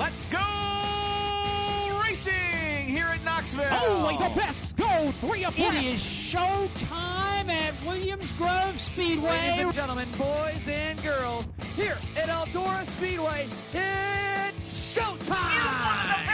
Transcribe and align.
let's 0.00 0.24
go 0.26 2.00
racing 2.02 2.88
here 2.88 3.04
at 3.04 3.22
Knoxville. 3.22 3.68
Oh, 3.70 4.08
Only 4.10 4.16
the 4.16 4.34
best 4.34 4.74
go 4.76 5.10
three 5.20 5.44
abreast. 5.44 5.74
It 5.74 5.84
is 5.84 6.00
showtime 6.00 7.50
at 7.50 7.74
Williams 7.86 8.32
Grove 8.32 8.80
Speedway. 8.80 9.28
Ladies 9.28 9.62
and 9.64 9.74
gentlemen, 9.74 10.08
boys 10.16 10.66
and 10.66 11.00
girls, 11.02 11.44
here 11.76 11.98
at 12.16 12.30
Eldora 12.30 12.86
Speedway, 12.96 13.46
it's 13.74 14.96
showtime! 14.96 16.29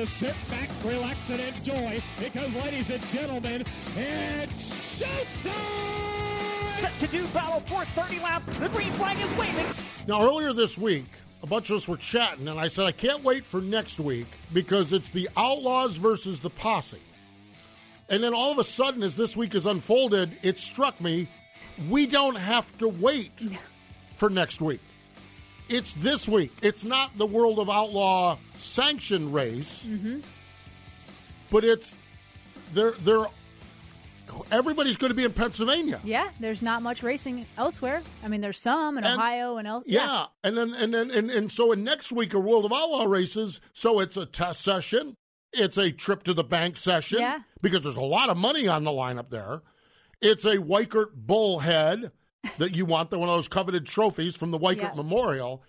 To 0.00 0.06
sit 0.06 0.34
back, 0.48 0.70
relax, 0.82 1.28
and 1.28 1.40
enjoy 1.40 2.00
because, 2.18 2.54
ladies 2.54 2.88
and 2.88 3.06
gentlemen, 3.08 3.62
it's 3.96 5.02
showtime! 5.02 6.80
Set 6.80 6.98
to 7.00 7.06
do 7.08 7.26
battle 7.28 7.60
for 7.60 7.84
30 7.84 8.18
laps. 8.20 8.46
The 8.46 8.70
green 8.70 8.92
flag 8.92 9.20
is 9.20 9.30
waving. 9.38 9.66
Now, 10.06 10.22
earlier 10.22 10.54
this 10.54 10.78
week, 10.78 11.04
a 11.42 11.46
bunch 11.46 11.68
of 11.68 11.76
us 11.76 11.86
were 11.86 11.98
chatting, 11.98 12.48
and 12.48 12.58
I 12.58 12.68
said, 12.68 12.86
I 12.86 12.92
can't 12.92 13.22
wait 13.22 13.44
for 13.44 13.60
next 13.60 14.00
week 14.00 14.26
because 14.54 14.94
it's 14.94 15.10
the 15.10 15.28
Outlaws 15.36 15.98
versus 15.98 16.40
the 16.40 16.50
Posse. 16.50 17.02
And 18.08 18.24
then 18.24 18.32
all 18.32 18.52
of 18.52 18.58
a 18.58 18.64
sudden, 18.64 19.02
as 19.02 19.16
this 19.16 19.36
week 19.36 19.52
has 19.52 19.66
unfolded, 19.66 20.34
it 20.42 20.58
struck 20.58 20.98
me 20.98 21.28
we 21.90 22.06
don't 22.06 22.36
have 22.36 22.76
to 22.78 22.88
wait 22.88 23.32
for 24.16 24.30
next 24.30 24.62
week. 24.62 24.80
It's 25.70 25.92
this 25.92 26.28
week. 26.28 26.52
It's 26.62 26.84
not 26.84 27.16
the 27.16 27.26
World 27.26 27.58
of 27.60 27.70
Outlaw 27.70 28.38
sanction 28.58 29.30
race, 29.32 29.82
mm-hmm. 29.86 30.18
but 31.50 31.64
it's 31.64 31.96
they're 32.74 32.92
they're 33.02 33.26
everybody's 34.50 34.96
going 34.96 35.10
to 35.10 35.14
be 35.14 35.24
in 35.24 35.32
Pennsylvania. 35.32 36.00
Yeah, 36.04 36.28
there's 36.40 36.62
not 36.62 36.82
much 36.82 37.02
racing 37.02 37.46
elsewhere. 37.56 38.02
I 38.24 38.28
mean, 38.28 38.40
there's 38.40 38.58
some 38.58 38.98
in 38.98 39.04
And- 39.04 39.14
Ohio 39.14 39.56
and 39.58 39.66
El- 39.68 39.82
Yeah. 39.86 40.26
and 40.44 40.56
then 40.56 40.74
and 40.74 40.92
then 40.92 41.10
and, 41.10 41.30
and 41.30 41.50
so 41.52 41.72
in 41.72 41.84
next 41.84 42.10
week 42.12 42.34
are 42.34 42.40
World 42.40 42.64
of 42.64 42.72
Outlaw 42.72 43.04
races. 43.04 43.60
So 43.72 44.00
it's 44.00 44.16
a 44.16 44.26
test 44.26 44.62
session. 44.62 45.14
It's 45.52 45.76
a 45.78 45.90
trip 45.90 46.22
to 46.24 46.34
the 46.34 46.44
bank 46.44 46.76
session. 46.76 47.20
Yeah. 47.20 47.40
Because 47.60 47.82
there's 47.82 47.96
a 47.96 48.00
lot 48.02 48.28
of 48.28 48.36
money 48.36 48.68
on 48.68 48.84
the 48.84 48.92
line 48.92 49.18
up 49.18 49.30
there. 49.30 49.62
It's 50.20 50.44
a 50.44 50.56
Weikert 50.58 51.12
bullhead 51.14 52.12
that 52.58 52.74
you 52.76 52.84
want, 52.84 53.10
the 53.10 53.18
one 53.18 53.28
of 53.28 53.36
those 53.36 53.48
coveted 53.48 53.86
trophies 53.86 54.36
from 54.36 54.50
the 54.50 54.58
Weikert 54.58 54.82
Yeah. 54.82 54.92
Memorial. 54.94 55.62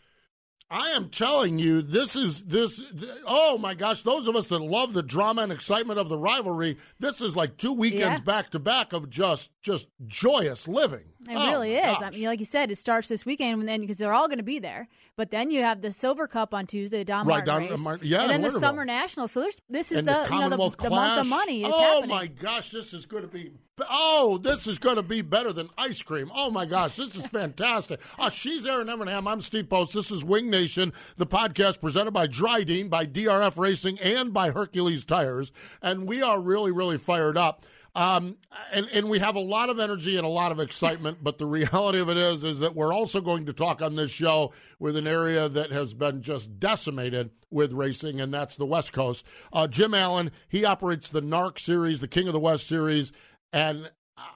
I 0.74 0.92
am 0.92 1.10
telling 1.10 1.60
you, 1.60 1.82
this 1.82 2.16
is 2.16 2.44
this. 2.44 2.78
th- 2.78 3.12
oh 3.28 3.58
my 3.58 3.74
gosh, 3.74 4.04
those 4.04 4.26
of 4.30 4.38
us 4.38 4.48
that 4.48 4.60
love 4.60 4.94
the 4.94 5.04
drama 5.04 5.42
and 5.42 5.52
excitement 5.52 6.00
of 6.00 6.08
the 6.08 6.18
rivalry, 6.18 6.78
this 6.98 7.20
is 7.20 7.36
like 7.36 7.58
two 7.58 7.74
weekends 7.74 8.22
back 8.22 8.52
to 8.52 8.60
back 8.60 8.94
of 8.94 9.10
just 9.10 9.50
just 9.62 9.88
joyous 10.08 10.70
living. 10.70 11.04
It 11.30 11.36
Oh, 11.36 11.52
really 11.52 11.76
is. 11.76 11.98
I 12.02 12.10
mean, 12.12 12.24
like 12.24 12.40
you 12.40 12.46
said, 12.46 12.72
it 12.72 12.78
starts 12.78 13.10
this 13.10 13.26
weekend, 13.26 13.60
and 13.60 13.68
then 13.68 13.82
because 13.82 13.98
they're 13.98 14.14
all 14.14 14.28
going 14.30 14.38
to 14.38 14.44
be 14.44 14.60
there. 14.60 14.88
But 15.18 15.30
then 15.30 15.52
you 15.52 15.62
have 15.62 15.82
the 15.82 15.92
Silver 15.92 16.26
Cup 16.26 16.54
on 16.54 16.68
Tuesday, 16.68 17.04
Don 17.04 17.28
Right, 17.28 17.46
Martin 17.46 17.64
Don- 17.64 17.70
race, 17.72 17.80
Martin- 17.80 18.08
yeah, 18.08 18.22
and 18.22 18.30
then 18.30 18.36
in 18.46 18.54
the 18.54 18.58
Summer 18.58 18.86
National. 18.86 19.28
So 19.28 19.42
there's 19.42 19.60
this 19.70 19.92
is 19.92 19.98
and 20.00 20.08
the, 20.08 20.24
the 20.26 20.34
you 20.34 20.40
know 20.40 20.50
the, 20.70 20.84
the 20.84 20.90
month 20.90 21.20
of 21.20 21.28
money 21.28 21.64
is 21.66 21.70
oh 21.74 21.82
happening. 21.96 22.10
my 22.16 22.28
gosh, 22.28 22.70
this 22.72 22.94
is 22.94 23.06
going 23.06 23.24
to 23.24 23.28
be. 23.30 23.52
Oh, 23.80 24.38
this 24.38 24.68
is 24.68 24.78
going 24.78 24.98
to 24.98 25.04
be 25.04 25.22
better 25.22 25.54
than 25.54 25.70
ice 25.78 26.02
cream. 26.02 26.30
Oh 26.36 26.52
my 26.52 26.66
gosh, 26.66 26.98
this 26.98 27.16
is 27.16 27.26
fantastic. 27.28 28.02
Oh, 28.20 28.30
she's 28.30 28.66
Erin 28.66 28.88
Evernham. 28.88 29.32
I'm 29.32 29.42
Steve 29.42 29.70
Post. 29.70 29.94
This 29.94 30.12
is 30.12 30.24
Wing 30.24 30.50
Nation, 30.50 30.92
the 31.18 31.26
podcast 31.26 31.80
presented 31.80 32.12
by 32.12 32.28
Dryden, 32.28 32.90
by 32.90 33.06
DRF 33.06 33.58
Racing, 33.58 33.98
and 34.00 34.34
by 34.34 34.52
Hercules 34.52 35.06
Tires, 35.06 35.52
and 35.82 36.08
we 36.08 36.22
are 36.22 36.40
really, 36.40 36.72
really 36.72 36.98
fired 36.98 37.38
up. 37.38 37.66
Um, 37.94 38.38
and, 38.72 38.88
and 38.94 39.10
we 39.10 39.20
have 39.20 39.36
a 39.36 39.42
lot 39.42 39.70
of 39.70 39.78
energy 39.78 40.16
and 40.16 40.26
a 40.26 40.30
lot 40.30 40.54
of 40.54 40.62
excitement, 40.62 41.18
but 41.22 41.38
the 41.38 41.46
reality 41.46 42.00
of 42.00 42.08
it 42.08 42.16
is, 42.16 42.42
is 42.44 42.60
that 42.60 42.74
we're 42.74 42.94
also 42.94 43.20
going 43.20 43.46
to 43.48 43.54
talk 43.54 43.82
on 43.82 43.96
this 43.96 44.12
show 44.12 44.54
with 44.80 44.96
an 44.96 45.08
area 45.08 45.50
that 45.50 45.72
has 45.72 45.94
been 45.94 46.22
just 46.22 46.58
decimated 46.58 47.32
with 47.50 47.74
racing, 47.74 48.22
and 48.22 48.34
that's 48.34 48.56
the 48.56 48.66
West 48.66 48.94
Coast. 48.94 49.26
Uh, 49.52 49.68
Jim 49.68 49.94
Allen, 49.94 50.32
he 50.48 50.64
operates 50.64 51.10
the 51.10 51.22
NARC 51.22 51.60
series, 51.60 52.00
the 52.00 52.08
King 52.08 52.28
of 52.28 52.34
the 52.34 52.40
West 52.40 52.66
series, 52.66 53.12
and 53.54 53.90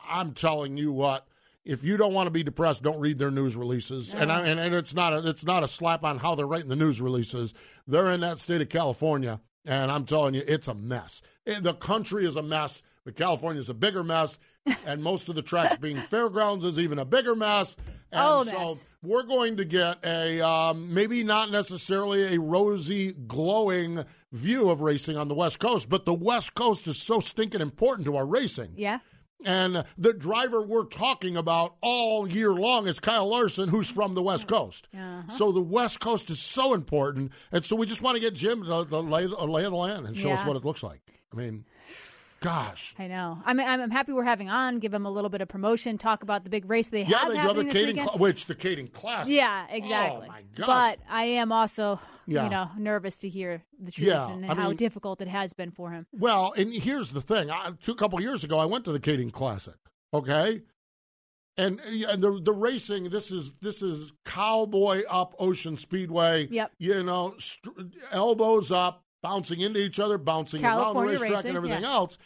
I'm 0.07 0.33
telling 0.33 0.77
you 0.77 0.91
what, 0.91 1.27
if 1.63 1.83
you 1.83 1.97
don't 1.97 2.13
want 2.13 2.27
to 2.27 2.31
be 2.31 2.43
depressed, 2.43 2.83
don't 2.83 2.99
read 2.99 3.17
their 3.17 3.31
news 3.31 3.55
releases. 3.55 4.13
And, 4.13 4.31
I, 4.31 4.45
and 4.47 4.59
and 4.59 4.75
it's 4.75 4.93
not 4.93 5.13
a 5.13 5.27
it's 5.27 5.43
not 5.43 5.63
a 5.63 5.67
slap 5.67 6.03
on 6.03 6.19
how 6.19 6.35
they're 6.35 6.45
writing 6.45 6.69
the 6.69 6.75
news 6.75 7.01
releases. 7.01 7.53
They're 7.87 8.11
in 8.11 8.19
that 8.21 8.37
state 8.39 8.61
of 8.61 8.69
California, 8.69 9.41
and 9.65 9.91
I'm 9.91 10.05
telling 10.05 10.35
you, 10.35 10.43
it's 10.47 10.67
a 10.67 10.75
mess. 10.75 11.21
Eh, 11.47 11.59
The 11.59 11.73
country 11.73 12.25
is 12.25 12.35
a 12.35 12.43
mess, 12.43 12.81
but 13.03 13.15
California 13.15 13.61
is 13.61 13.69
a 13.69 13.73
bigger 13.73 14.03
mess, 14.03 14.37
and 14.85 15.03
most 15.03 15.27
of 15.29 15.35
the 15.35 15.41
tracks 15.41 15.77
being 15.77 15.97
fairgrounds 15.97 16.63
is 16.65 16.77
even 16.77 16.99
a 16.99 17.05
bigger 17.05 17.35
mess. 17.35 17.75
And 18.11 18.21
Oh, 18.21 18.43
so 18.75 18.77
we're 19.03 19.23
going 19.23 19.57
to 19.57 19.65
get 19.65 19.97
a 20.05 20.41
um, 20.41 20.93
maybe 20.93 21.23
not 21.23 21.51
necessarily 21.51 22.35
a 22.35 22.39
rosy, 22.39 23.11
glowing 23.11 24.05
view 24.31 24.69
of 24.69 24.81
racing 24.81 25.17
on 25.17 25.27
the 25.27 25.35
West 25.35 25.59
Coast, 25.59 25.89
but 25.89 26.05
the 26.05 26.13
West 26.13 26.55
Coast 26.55 26.87
is 26.87 27.01
so 27.01 27.19
stinking 27.19 27.61
important 27.61 28.05
to 28.05 28.15
our 28.17 28.25
racing. 28.25 28.73
Yeah. 28.75 28.99
And 29.43 29.83
the 29.97 30.13
driver 30.13 30.61
we're 30.61 30.85
talking 30.85 31.37
about 31.37 31.75
all 31.81 32.27
year 32.27 32.51
long 32.53 32.87
is 32.87 32.99
Kyle 32.99 33.27
Larson, 33.29 33.69
who's 33.69 33.91
from 33.91 34.15
the 34.15 34.23
West 34.23 34.47
Coast. 34.47 34.87
So 35.29 35.51
the 35.51 35.61
West 35.61 35.99
Coast 35.99 36.29
is 36.29 36.39
so 36.39 36.73
important. 36.73 37.31
And 37.51 37.63
so 37.63 37.75
we 37.75 37.85
just 37.85 38.01
want 38.01 38.15
to 38.15 38.21
get 38.21 38.33
Jim 38.33 38.63
to, 38.63 38.85
to 38.85 38.99
lay, 38.99 39.27
lay 39.27 39.65
of 39.65 39.71
the 39.71 39.77
land 39.77 40.07
and 40.07 40.17
show 40.17 40.31
us 40.31 40.45
what 40.45 40.55
it 40.55 40.65
looks 40.65 40.81
like. 40.81 41.01
I 41.31 41.35
mean, 41.35 41.65
gosh. 42.45 42.93
I 42.97 43.07
know. 43.07 43.39
I'm, 43.45 43.59
I'm 43.59 43.81
I'm 43.81 43.91
happy 43.91 44.13
we're 44.13 44.23
having 44.23 44.49
on. 44.49 44.79
Give 44.79 44.91
them 44.91 45.05
a 45.05 45.11
little 45.11 45.29
bit 45.29 45.41
of 45.41 45.47
promotion. 45.47 45.97
Talk 45.97 46.23
about 46.23 46.43
the 46.43 46.49
big 46.49 46.69
race 46.69 46.87
they 46.89 47.03
Yeah, 47.03 47.17
have 47.19 47.29
they 47.29 47.37
happening 47.37 47.67
this 47.67 47.85
weekend. 47.87 48.09
Cla- 48.09 48.17
which 48.17 48.45
the 48.45 48.55
Kaeding 48.55 48.91
Classic. 48.91 49.33
Yeah, 49.33 49.65
exactly. 49.69 50.27
Oh, 50.27 50.31
my 50.31 50.41
gosh. 50.55 50.67
But 50.67 50.99
I 51.09 51.23
am 51.25 51.51
also, 51.51 51.99
Yeah. 52.27 52.43
you 52.45 52.49
know, 52.49 52.69
nervous 52.77 53.19
to 53.19 53.29
hear 53.29 53.63
the 53.79 53.91
truth 53.91 54.07
Yeah, 54.07 54.29
and 54.31 54.45
I 54.45 54.53
how 54.55 54.67
mean- 54.69 54.77
difficult 54.77 55.21
it 55.21 55.27
has 55.27 55.53
been 55.53 55.71
for 55.71 55.91
him. 55.91 56.05
Well, 56.13 56.53
and 56.55 56.73
here's 56.73 57.09
the 57.09 57.21
thing. 57.21 57.49
I, 57.51 57.71
a 57.87 57.93
couple 57.95 58.21
years 58.21 58.43
ago, 58.43 58.57
I 58.59 58.65
went 58.65 58.85
to 58.85 58.91
the 58.91 58.99
Kaeding 58.99 59.31
Classic. 59.31 59.75
Okay, 60.13 60.61
and, 61.57 61.79
and 61.79 62.21
the 62.23 62.39
the 62.41 62.53
racing. 62.53 63.09
This 63.09 63.31
is 63.31 63.53
this 63.61 63.81
is 63.81 64.11
cowboy 64.25 65.03
up 65.09 65.35
Ocean 65.39 65.77
Speedway. 65.77 66.47
Yep. 66.49 66.71
You 66.79 67.03
know, 67.03 67.35
st- 67.39 67.95
elbows 68.11 68.71
up, 68.71 69.03
bouncing 69.21 69.61
into 69.61 69.79
each 69.79 69.99
other, 69.99 70.17
bouncing 70.17 70.63
around 70.63 70.95
the 70.95 71.01
racetrack 71.01 71.31
racing, 71.31 71.47
and 71.49 71.57
everything 71.57 71.83
yeah. 71.83 71.89
else, 71.93 72.17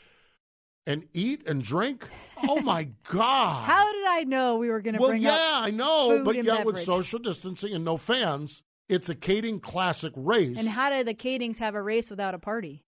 and 0.89 1.05
eat 1.13 1.47
and 1.47 1.63
drink. 1.63 2.07
Oh 2.47 2.59
my 2.61 2.85
God! 3.09 3.63
How 3.65 3.93
did 3.93 4.05
I 4.07 4.23
know 4.23 4.57
we 4.57 4.69
were 4.69 4.81
going 4.81 4.95
to 4.95 4.99
well, 4.99 5.11
bring 5.11 5.21
yeah, 5.21 5.29
up 5.29 5.37
Yeah, 5.37 5.61
I 5.65 5.69
know, 5.69 6.23
but 6.25 6.43
yet 6.43 6.65
with 6.65 6.79
social 6.79 7.19
distancing 7.19 7.73
and 7.73 7.85
no 7.85 7.95
fans, 7.95 8.63
it's 8.89 9.07
a 9.07 9.15
Kaeding 9.15 9.61
Classic 9.61 10.11
race. 10.15 10.57
And 10.57 10.67
how 10.67 10.89
did 10.89 11.07
the 11.07 11.13
Kaedings 11.13 11.59
have 11.59 11.75
a 11.75 11.81
race 11.81 12.09
without 12.09 12.33
a 12.33 12.39
party? 12.39 12.83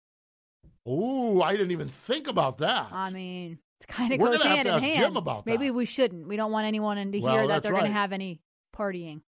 Ooh, 0.87 1.43
I 1.43 1.53
didn't 1.53 1.73
even 1.73 1.89
think 1.89 2.29
about 2.29 2.59
that. 2.59 2.89
I 2.93 3.11
mean, 3.11 3.59
it 3.81 3.87
kind 3.89 4.13
of 4.13 4.21
We're 4.21 4.33
goes 4.33 4.43
hand 4.43 4.67
to 4.67 4.73
in 4.73 4.75
ask 4.77 4.85
hand. 4.85 4.99
Jim 4.99 5.17
about 5.17 5.47
Maybe 5.47 5.71
we 5.71 5.87
shouldn't. 5.87 6.29
We 6.29 6.37
don't 6.37 6.53
want 6.53 6.67
anyone 6.67 6.97
to 7.11 7.19
Well, 7.19 7.33
hear 7.33 7.49
that 7.49 7.63
they're 7.63 7.73
going 7.73 7.85
to 7.85 7.91
have 7.91 8.13
any 8.13 8.41
partying. 8.77 9.23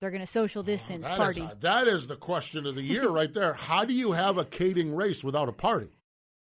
They're 0.00 0.10
going 0.10 0.20
to 0.20 0.26
social 0.26 0.60
oh, 0.60 0.64
distance 0.64 1.06
That 1.06 1.12
is, 1.12 1.18
party. 1.18 1.40
a- 1.42 1.56
that 1.60 1.86
is 1.86 2.06
the 2.06 2.16
question 2.16 2.66
of 2.66 2.76
the 2.76 2.82
year 2.82 3.08
right 3.10 3.32
there. 3.32 3.54
How 3.54 3.84
do 3.84 3.92
you 3.92 4.12
have 4.12 4.38
a 4.38 4.44
Kaeding 4.44 4.96
race 4.96 5.22
without 5.22 5.48
a 5.48 5.52
party? 5.52 5.90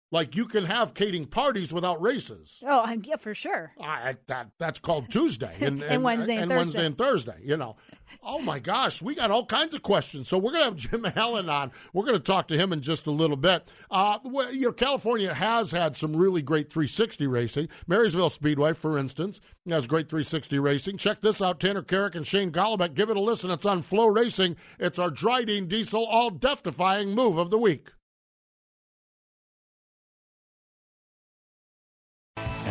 Like 0.09 0.36
you 0.36 0.45
can 0.45 0.63
have 0.65 0.94
Kaeding 0.94 1.30
parties 1.30 1.74
without 1.74 2.01
races. 2.01 2.63
oh, 2.65 2.81
I'm, 2.86 3.04
yeah, 3.04 3.18
for 3.18 3.36
sure. 3.36 3.74
I, 3.81 4.15
that 4.27 4.51
that's 4.57 4.80
called 4.80 5.09
Tuesday 5.09 5.56
and, 5.62 5.83
And 5.83 6.01
Wednesday 6.04 6.36
and 6.38 6.50
Wednesday 6.50 6.80
Thursday. 6.80 6.86
and 6.86 6.98
Thursday. 6.98 7.38
You 7.44 7.57
know. 7.57 7.75
Oh 8.24 8.39
my 8.39 8.59
gosh, 8.59 9.01
we 9.01 9.15
got 9.15 9.31
all 9.31 9.45
kinds 9.45 9.74
of 9.74 9.81
questions. 9.81 10.30
So 10.30 10.38
we're 10.38 10.51
going 10.54 10.63
to 10.63 10.69
have 10.69 10.75
Jim 10.77 11.06
Allen 11.18 11.50
on. 11.50 11.71
We're 11.94 12.06
going 12.06 12.15
to 12.18 12.24
talk 12.24 12.48
to 12.48 12.57
him 12.57 12.71
in 12.71 12.81
just 12.81 13.06
a 13.06 13.12
little 13.12 13.36
bit. 13.36 13.69
Uh, 13.92 14.19
well, 14.24 14.54
you 14.54 14.68
know, 14.68 14.71
California 14.71 15.33
has 15.33 15.71
had 15.71 15.98
some 15.98 16.15
really 16.15 16.42
great 16.42 16.71
360 16.71 17.27
racing. 17.27 17.68
Marysville 17.86 18.30
Speedway, 18.30 18.71
for 18.74 18.98
instance, 18.98 19.42
has 19.69 19.88
great 19.88 20.07
360 20.10 20.57
racing. 20.57 20.98
Check 20.98 21.19
this 21.19 21.42
out: 21.42 21.60
Tanner 21.60 21.81
Carrick 21.81 22.15
and 22.15 22.25
Shane 22.25 22.51
Golobic. 22.51 22.94
Give 22.94 23.10
it 23.10 23.18
a 23.18 23.21
listen. 23.21 23.51
It's 23.51 23.65
on 23.65 23.83
FloRacing. 23.83 24.56
It's 24.80 25.00
our 25.00 25.12
Dryden 25.12 25.68
Diesel 25.68 26.06
all 26.06 26.30
death-defying 26.30 27.13
move 27.13 27.38
of 27.38 27.50
the 27.50 27.57
week. 27.57 27.89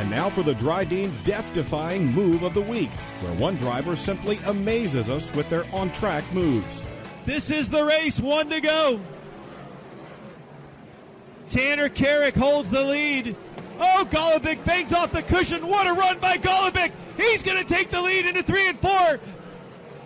And 0.07 0.15
now 0.15 0.31
for 0.31 0.45
the 0.45 0.55
Dryden 0.55 1.11
death 1.25 1.53
defying 1.53 2.07
move 2.13 2.45
of 2.45 2.55
the 2.55 2.61
week, 2.61 2.91
where 2.91 3.35
one 3.41 3.57
driver 3.57 3.97
simply 3.97 4.39
amazes 4.47 5.11
us 5.11 5.29
with 5.35 5.51
their 5.51 5.65
on 5.73 5.91
track 5.91 6.23
moves. 6.33 6.85
This 7.25 7.51
is 7.51 7.69
the 7.69 7.83
race, 7.83 8.21
one 8.21 8.49
to 8.51 8.61
go. 8.61 9.01
Tanner 11.49 11.89
Carrick 11.89 12.37
holds 12.37 12.71
the 12.71 12.85
lead. 12.85 13.35
Oh, 13.81 14.07
Golobic 14.09 14.65
bangs 14.65 14.93
off 14.93 15.11
the 15.11 15.23
cushion. 15.23 15.67
What 15.67 15.89
a 15.89 15.93
run 15.93 16.21
by 16.21 16.37
Golobic. 16.37 16.93
He's 17.17 17.43
going 17.43 17.59
to 17.59 17.69
take 17.69 17.91
the 17.91 18.01
lead 18.01 18.27
into 18.27 18.45
three 18.45 18.69
and 18.69 18.79
four. 18.79 19.19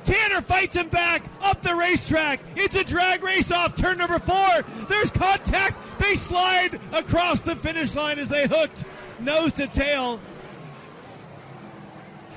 Tanner 0.07 0.41
fights 0.41 0.77
him 0.77 0.89
back 0.89 1.25
up 1.43 1.61
the 1.61 1.75
racetrack. 1.75 2.41
It's 2.57 2.75
a 2.75 2.85
drag 2.85 3.23
race 3.23 3.53
off 3.53 3.77
turn 3.77 3.99
number 3.99 4.19
four. 4.19 4.65
There's 4.89 5.11
contact. 5.11 5.77
They 6.01 6.15
slide 6.15 6.81
across 6.91 7.43
the 7.43 7.55
finish 7.55 7.95
line 7.95 8.19
as 8.19 8.29
they 8.29 8.47
hooked 8.47 8.85
nose 9.21 9.53
to 9.55 9.67
tail. 9.67 10.21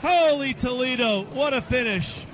Holy 0.01 0.53
Toledo, 0.53 1.23
what 1.33 1.53
a 1.53 1.61
finish. 1.61 2.25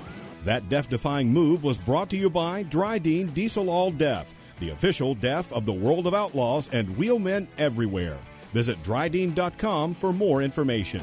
That 0.44 0.68
death 0.68 0.88
defying 0.88 1.32
move 1.32 1.62
was 1.62 1.78
brought 1.78 2.10
to 2.10 2.16
you 2.16 2.30
by 2.30 2.62
Dryden 2.64 3.28
Diesel 3.28 3.70
All 3.70 3.90
DEF, 3.90 4.32
the 4.58 4.70
official 4.70 5.14
DEF 5.14 5.52
of 5.52 5.66
the 5.66 5.72
world 5.72 6.06
of 6.06 6.14
outlaws 6.14 6.68
and 6.72 6.88
wheelmen 6.96 7.46
everywhere. 7.58 8.18
Visit 8.52 8.82
dryden.com 8.82 9.94
for 9.94 10.12
more 10.12 10.42
information. 10.42 11.02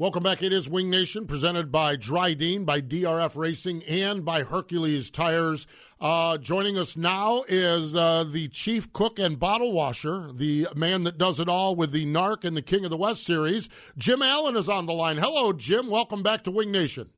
Welcome 0.00 0.22
back. 0.22 0.44
It 0.44 0.52
is 0.52 0.68
Wing 0.68 0.90
Nation, 0.90 1.26
presented 1.26 1.72
by 1.72 1.96
Dryden, 1.96 2.64
by 2.64 2.80
DRF 2.80 3.34
Racing, 3.34 3.82
and 3.82 4.24
by 4.24 4.44
Hercules 4.44 5.10
Tires. 5.10 5.66
Uh, 6.00 6.38
joining 6.38 6.78
us 6.78 6.96
now 6.96 7.42
is 7.48 7.96
uh, 7.96 8.22
the 8.22 8.46
chief 8.46 8.92
cook 8.92 9.18
and 9.18 9.40
bottle 9.40 9.72
washer, 9.72 10.30
the 10.32 10.68
man 10.76 11.02
that 11.02 11.18
does 11.18 11.40
it 11.40 11.48
all 11.48 11.74
with 11.74 11.90
the 11.90 12.06
NARC 12.06 12.44
and 12.44 12.56
the 12.56 12.62
King 12.62 12.84
of 12.84 12.90
the 12.90 12.96
West 12.96 13.26
series. 13.26 13.68
Jim 13.96 14.22
Allen 14.22 14.56
is 14.56 14.68
on 14.68 14.86
the 14.86 14.92
line. 14.92 15.16
Hello, 15.16 15.52
Jim. 15.52 15.90
Welcome 15.90 16.22
back 16.22 16.44
to 16.44 16.52
Wing 16.52 16.70
Nation. 16.70 17.10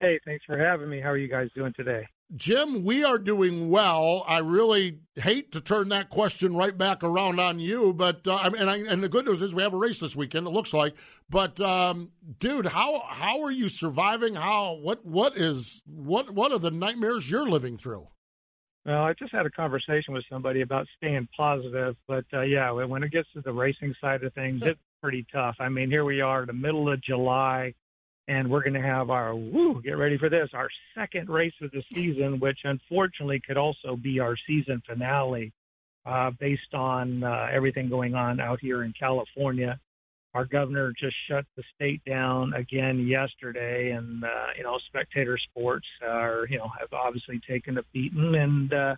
Hey, 0.00 0.20
thanks 0.26 0.44
for 0.44 0.58
having 0.58 0.90
me. 0.90 1.00
How 1.00 1.08
are 1.08 1.16
you 1.16 1.28
guys 1.28 1.48
doing 1.54 1.72
today? 1.74 2.06
Jim, 2.34 2.84
we 2.84 3.04
are 3.04 3.18
doing 3.18 3.70
well. 3.70 4.24
I 4.26 4.38
really 4.38 4.98
hate 5.14 5.52
to 5.52 5.60
turn 5.60 5.88
that 5.90 6.10
question 6.10 6.56
right 6.56 6.76
back 6.76 7.04
around 7.04 7.38
on 7.38 7.60
you, 7.60 7.92
but 7.92 8.26
uh, 8.26 8.34
I 8.34 8.48
mean, 8.48 8.62
and, 8.62 8.70
I, 8.70 8.78
and 8.78 9.02
the 9.02 9.08
good 9.08 9.26
news 9.26 9.40
is 9.40 9.54
we 9.54 9.62
have 9.62 9.72
a 9.72 9.76
race 9.76 10.00
this 10.00 10.16
weekend. 10.16 10.46
It 10.48 10.50
looks 10.50 10.74
like, 10.74 10.94
but 11.30 11.60
um, 11.60 12.10
dude, 12.40 12.66
how 12.66 13.04
how 13.08 13.42
are 13.42 13.52
you 13.52 13.68
surviving? 13.68 14.34
How 14.34 14.72
what 14.72 15.04
what 15.04 15.36
is 15.36 15.82
what 15.86 16.32
what 16.32 16.50
are 16.50 16.58
the 16.58 16.72
nightmares 16.72 17.30
you're 17.30 17.46
living 17.46 17.76
through? 17.76 18.08
Well, 18.84 19.04
I 19.04 19.14
just 19.14 19.32
had 19.32 19.46
a 19.46 19.50
conversation 19.50 20.12
with 20.12 20.24
somebody 20.28 20.62
about 20.62 20.86
staying 20.96 21.28
positive, 21.36 21.96
but 22.08 22.24
uh, 22.32 22.42
yeah, 22.42 22.70
when 22.72 23.02
it 23.04 23.12
gets 23.12 23.28
to 23.34 23.40
the 23.42 23.52
racing 23.52 23.94
side 24.00 24.24
of 24.24 24.34
things, 24.34 24.60
it's 24.64 24.80
pretty 25.00 25.24
tough. 25.32 25.56
I 25.60 25.68
mean, 25.68 25.88
here 25.88 26.04
we 26.04 26.20
are, 26.20 26.44
the 26.44 26.52
middle 26.52 26.92
of 26.92 27.00
July, 27.00 27.74
and 28.28 28.50
we're 28.50 28.62
going 28.62 28.74
to 28.74 28.82
have 28.82 29.10
our 29.10 29.34
woo. 29.34 29.80
Get 29.82 29.98
ready 29.98 30.16
for 30.16 30.28
this, 30.28 30.48
our 30.54 30.68
second 30.94 31.28
race 31.28 31.52
of 31.60 31.70
the 31.72 31.82
season, 31.92 32.40
which 32.40 32.58
unfortunately 32.64 33.40
could 33.46 33.56
also 33.56 33.96
be 33.96 34.18
our 34.18 34.36
season 34.46 34.82
finale, 34.86 35.52
uh, 36.06 36.30
based 36.38 36.74
on 36.74 37.22
uh, 37.22 37.48
everything 37.52 37.88
going 37.88 38.14
on 38.14 38.40
out 38.40 38.60
here 38.60 38.84
in 38.84 38.92
California. 38.98 39.78
Our 40.34 40.44
governor 40.44 40.92
just 40.98 41.14
shut 41.28 41.44
the 41.56 41.62
state 41.74 42.02
down 42.04 42.54
again 42.54 43.06
yesterday, 43.06 43.92
and 43.92 44.24
uh, 44.24 44.46
you 44.56 44.64
know, 44.64 44.78
spectator 44.88 45.38
sports 45.38 45.86
are 46.02 46.46
you 46.50 46.58
know 46.58 46.68
have 46.80 46.92
obviously 46.92 47.40
taken 47.48 47.78
a 47.78 47.82
beating, 47.92 48.34
and 48.34 48.72
uh, 48.72 48.96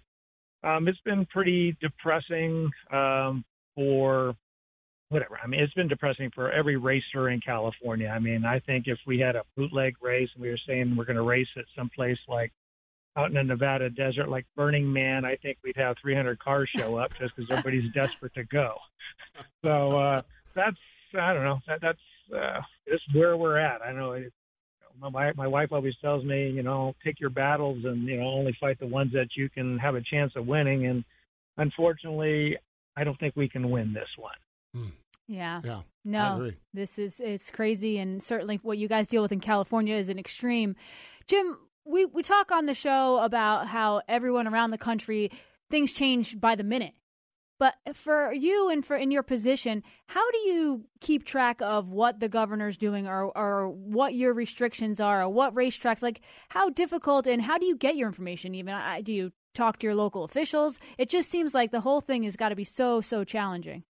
um, 0.65 0.89
it's 0.89 1.00
been 1.05 1.27
pretty 1.27 1.77
depressing 1.81 2.71
um, 2.91 3.45
for 3.75 4.35
whatever. 5.09 5.39
I 5.43 5.47
mean, 5.47 5.61
it's 5.61 5.75
been 5.75 5.89
depressing 5.89 6.31
for 6.35 6.51
every 6.51 6.77
racer 6.77 7.29
in 7.31 7.41
California. 7.41 8.09
I 8.09 8.19
mean, 8.19 8.45
I 8.45 8.59
think 8.61 8.85
if 8.87 8.99
we 9.07 9.19
had 9.19 9.37
a 9.37 9.45
bootleg 9.57 9.95
race 10.03 10.29
and 10.35 10.43
we 10.43 10.51
were 10.51 10.59
saying 10.67 10.95
we're 10.97 11.05
going 11.05 11.17
to 11.17 11.23
race 11.23 11.49
at 11.57 11.65
some 11.77 11.91
place 11.95 12.19
like 12.29 12.53
out 13.17 13.29
in 13.29 13.35
the 13.35 13.43
Nevada 13.43 13.89
desert, 13.89 14.29
like 14.29 14.47
Burning 14.57 14.93
Man, 14.93 15.25
I 15.25 15.37
think 15.37 15.59
we'd 15.65 15.77
have 15.77 15.97
300 16.03 16.39
cars 16.39 16.69
show 16.77 16.97
up 16.97 17.13
just 17.19 17.35
because 17.37 17.51
everybody's 17.51 17.93
desperate 17.93 18.35
to 18.35 18.45
go. 18.45 18.77
So 19.63 19.99
uh, 19.99 20.23
that's 20.55 20.77
I 21.19 21.33
don't 21.33 21.45
know. 21.45 21.59
That, 21.67 21.81
that's 21.81 21.99
uh, 22.35 22.61
just 22.89 23.05
where 23.15 23.37
we're 23.37 23.59
at. 23.59 23.83
I 23.83 23.93
know 23.93 24.13
it, 24.13 24.33
my 25.01 25.33
my 25.33 25.47
wife 25.47 25.73
always 25.73 25.95
tells 26.01 26.25
me, 26.25 26.51
you 26.51 26.63
know, 26.63 26.95
pick 27.03 27.21
your 27.21 27.31
battles 27.31 27.85
and 27.85 28.05
you 28.05 28.19
know 28.19 28.27
only 28.27 28.57
fight 28.61 28.79
the 28.81 28.87
ones 28.87 29.13
that 29.13 29.29
you 29.37 29.49
can 29.49 29.79
have 29.79 29.95
a 29.95 30.01
chance 30.01 30.33
of 30.37 30.47
winning. 30.47 30.87
And 30.87 31.05
unfortunately, 31.57 32.57
I 32.97 33.05
don't 33.05 33.19
think 33.19 33.37
we 33.37 33.49
can 33.49 33.71
win 33.71 33.93
this 33.93 34.09
one. 34.17 34.35
Mm. 34.76 34.92
Yeah. 35.28 35.61
Yeah. 35.64 35.80
No, 36.04 36.52
this 36.73 37.00
is 37.00 37.18
it's 37.18 37.50
crazy, 37.50 37.99
and 37.99 38.23
certainly 38.23 38.61
what 38.62 38.78
you 38.78 38.87
guys 38.87 39.09
deal 39.09 39.23
with 39.23 39.33
in 39.33 39.40
California 39.40 39.97
is 39.97 40.09
an 40.09 40.21
extreme. 40.21 40.76
Jim, 41.26 41.59
we 41.85 42.04
we 42.06 42.23
talk 42.23 42.52
on 42.52 42.66
the 42.66 42.75
show 42.75 43.18
about 43.18 43.66
how 43.66 44.02
everyone 44.09 44.47
around 44.47 44.71
the 44.71 44.78
country 44.78 45.33
things 45.68 45.92
change 45.92 46.40
by 46.40 46.54
the 46.54 46.62
minute, 46.62 46.95
but 47.59 47.75
for 47.95 48.33
you 48.33 48.68
and 48.71 48.87
for 48.87 48.97
in 48.97 49.11
your 49.11 49.25
position, 49.25 49.83
how 50.06 50.30
do 50.30 50.38
you 50.38 50.85
keep 51.00 51.25
track 51.25 51.61
of 51.61 51.88
what 51.90 52.21
the 52.21 52.28
governor's 52.28 52.78
doing, 52.78 53.09
or 53.09 53.37
or 53.37 53.68
what 53.68 54.14
your 54.14 54.33
restrictions 54.33 55.00
are, 55.00 55.23
or 55.23 55.28
what 55.28 55.56
racetracks 55.56 56.02
like? 56.02 56.21
How 56.50 56.71
difficult 56.71 57.26
and 57.26 57.42
how 57.42 57.59
do 57.59 57.66
you 57.66 57.76
get 57.76 57.97
your 57.97 58.06
information? 58.06 58.54
Even 58.54 58.75
I, 58.75 59.00
do 59.00 59.12
you 59.12 59.33
talk 59.54 59.80
to 59.80 59.88
your 59.88 59.97
local 59.97 60.23
officials? 60.23 60.78
It 60.99 61.09
just 61.09 61.33
seems 61.33 61.52
like 61.52 61.73
the 61.73 61.80
whole 61.80 62.00
thing 62.00 62.23
has 62.23 62.37
got 62.37 62.50
to 62.50 62.54
be 62.56 62.62
so 62.62 63.00
so 63.00 63.25
challenging. 63.25 63.83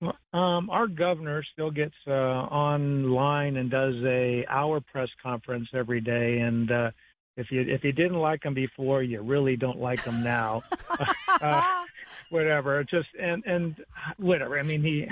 Um, 0.00 0.70
our 0.70 0.86
governor 0.86 1.42
still 1.52 1.70
gets 1.70 1.94
uh, 2.06 2.10
online 2.10 3.56
and 3.56 3.70
does 3.70 3.94
a 4.04 4.44
hour 4.48 4.80
press 4.80 5.08
conference 5.20 5.68
every 5.74 6.00
day, 6.00 6.38
and 6.38 6.70
uh, 6.70 6.90
if 7.36 7.50
you 7.50 7.62
if 7.62 7.82
you 7.82 7.92
didn't 7.92 8.18
like 8.18 8.44
him 8.44 8.54
before, 8.54 9.02
you 9.02 9.20
really 9.22 9.56
don't 9.56 9.80
like 9.80 10.04
him 10.04 10.22
now. 10.22 10.62
uh, 11.40 11.84
whatever. 12.30 12.84
Just 12.84 13.08
and 13.20 13.44
and 13.44 13.76
whatever. 14.18 14.58
I 14.58 14.62
mean, 14.62 14.82
he 14.82 15.06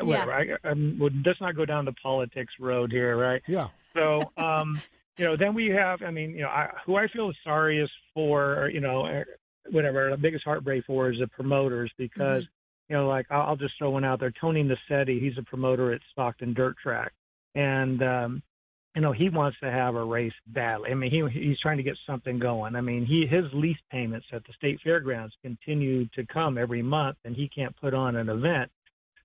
whatever. 0.00 0.32
I, 0.32 0.56
I 0.64 0.72
would 0.72 1.22
let's 1.26 1.40
not 1.40 1.54
go 1.54 1.66
down 1.66 1.84
the 1.84 1.92
politics 1.92 2.54
road 2.58 2.90
here, 2.90 3.16
right? 3.16 3.42
Yeah. 3.46 3.68
So, 3.94 4.32
um, 4.38 4.80
you 5.18 5.26
know, 5.26 5.36
then 5.36 5.52
we 5.52 5.68
have. 5.68 6.02
I 6.02 6.10
mean, 6.10 6.30
you 6.30 6.42
know, 6.42 6.48
I, 6.48 6.70
who 6.86 6.96
I 6.96 7.06
feel 7.08 7.28
the 7.28 7.34
sorriest 7.44 7.92
for, 8.14 8.70
you 8.72 8.80
know, 8.80 9.04
eh, 9.04 9.24
whatever. 9.70 10.10
The 10.10 10.16
biggest 10.16 10.44
heartbreak 10.44 10.84
for 10.86 11.10
is 11.10 11.18
the 11.18 11.28
promoters 11.28 11.92
because. 11.98 12.44
Mm-hmm. 12.44 12.52
You 12.92 12.98
know, 12.98 13.08
like 13.08 13.24
I'll, 13.30 13.56
just 13.56 13.72
throw 13.78 13.88
one 13.88 14.04
out 14.04 14.20
there. 14.20 14.34
Tony 14.38 14.62
Nassetti, 14.62 15.18
he's 15.18 15.38
a 15.38 15.42
promoter 15.42 15.94
at 15.94 16.02
Stockton 16.12 16.52
Dirt 16.52 16.76
Track, 16.76 17.10
and 17.54 18.02
um, 18.02 18.42
you 18.94 19.00
know 19.00 19.12
he 19.12 19.30
wants 19.30 19.56
to 19.62 19.70
have 19.70 19.94
a 19.94 20.04
race 20.04 20.34
badly. 20.48 20.90
I 20.90 20.94
mean 20.94 21.10
he 21.10 21.26
he's 21.40 21.58
trying 21.58 21.78
to 21.78 21.82
get 21.82 21.96
something 22.06 22.38
going. 22.38 22.76
I 22.76 22.82
mean 22.82 23.06
he 23.06 23.26
his 23.26 23.46
lease 23.54 23.78
payments 23.90 24.26
at 24.30 24.44
the 24.44 24.52
state 24.52 24.78
fairgrounds 24.84 25.32
continue 25.40 26.06
to 26.08 26.26
come 26.26 26.58
every 26.58 26.82
month, 26.82 27.16
and 27.24 27.34
he 27.34 27.48
can't 27.48 27.74
put 27.80 27.94
on 27.94 28.14
an 28.14 28.28
event. 28.28 28.70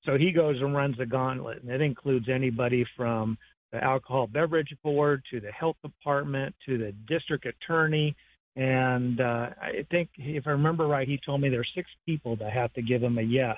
So 0.05 0.17
he 0.17 0.31
goes 0.31 0.55
and 0.61 0.73
runs 0.73 0.95
the 0.97 1.05
gauntlet, 1.05 1.61
and 1.61 1.69
it 1.69 1.81
includes 1.81 2.29
anybody 2.29 2.85
from 2.95 3.37
the 3.73 3.83
alcohol 3.83 4.27
beverage 4.27 4.73
board 4.81 5.23
to 5.29 5.41
the 5.41 5.51
health 5.51 5.75
department 5.83 6.55
to 6.67 6.77
the 6.77 6.93
district 7.05 7.45
attorney. 7.45 8.15
And 8.57 9.21
uh, 9.21 9.49
I 9.61 9.85
think 9.89 10.09
if 10.17 10.47
I 10.47 10.51
remember 10.51 10.87
right, 10.87 11.07
he 11.07 11.19
told 11.23 11.41
me 11.41 11.49
there's 11.49 11.71
six 11.75 11.89
people 12.05 12.35
that 12.37 12.51
have 12.51 12.73
to 12.73 12.81
give 12.81 13.01
him 13.01 13.17
a 13.17 13.21
yes 13.21 13.57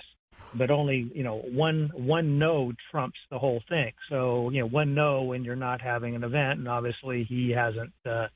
but 0.54 0.72
only 0.72 1.12
you 1.14 1.24
know 1.24 1.42
one 1.54 1.92
one 1.94 2.40
no 2.40 2.72
trumps 2.92 3.18
the 3.32 3.38
whole 3.38 3.62
thing. 3.70 3.92
So 4.10 4.50
you 4.50 4.62
know 4.62 4.68
one 4.68 4.94
no 4.96 5.24
when 5.24 5.44
you're 5.44 5.56
not 5.56 5.82
having 5.82 6.16
an 6.16 6.24
event, 6.24 6.60
and 6.60 6.68
obviously 6.68 7.26
he 7.28 7.52
hasn't 7.52 7.94
uh, 8.06 8.28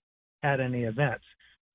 had 0.41 0.60
any 0.60 0.84
events. 0.84 1.24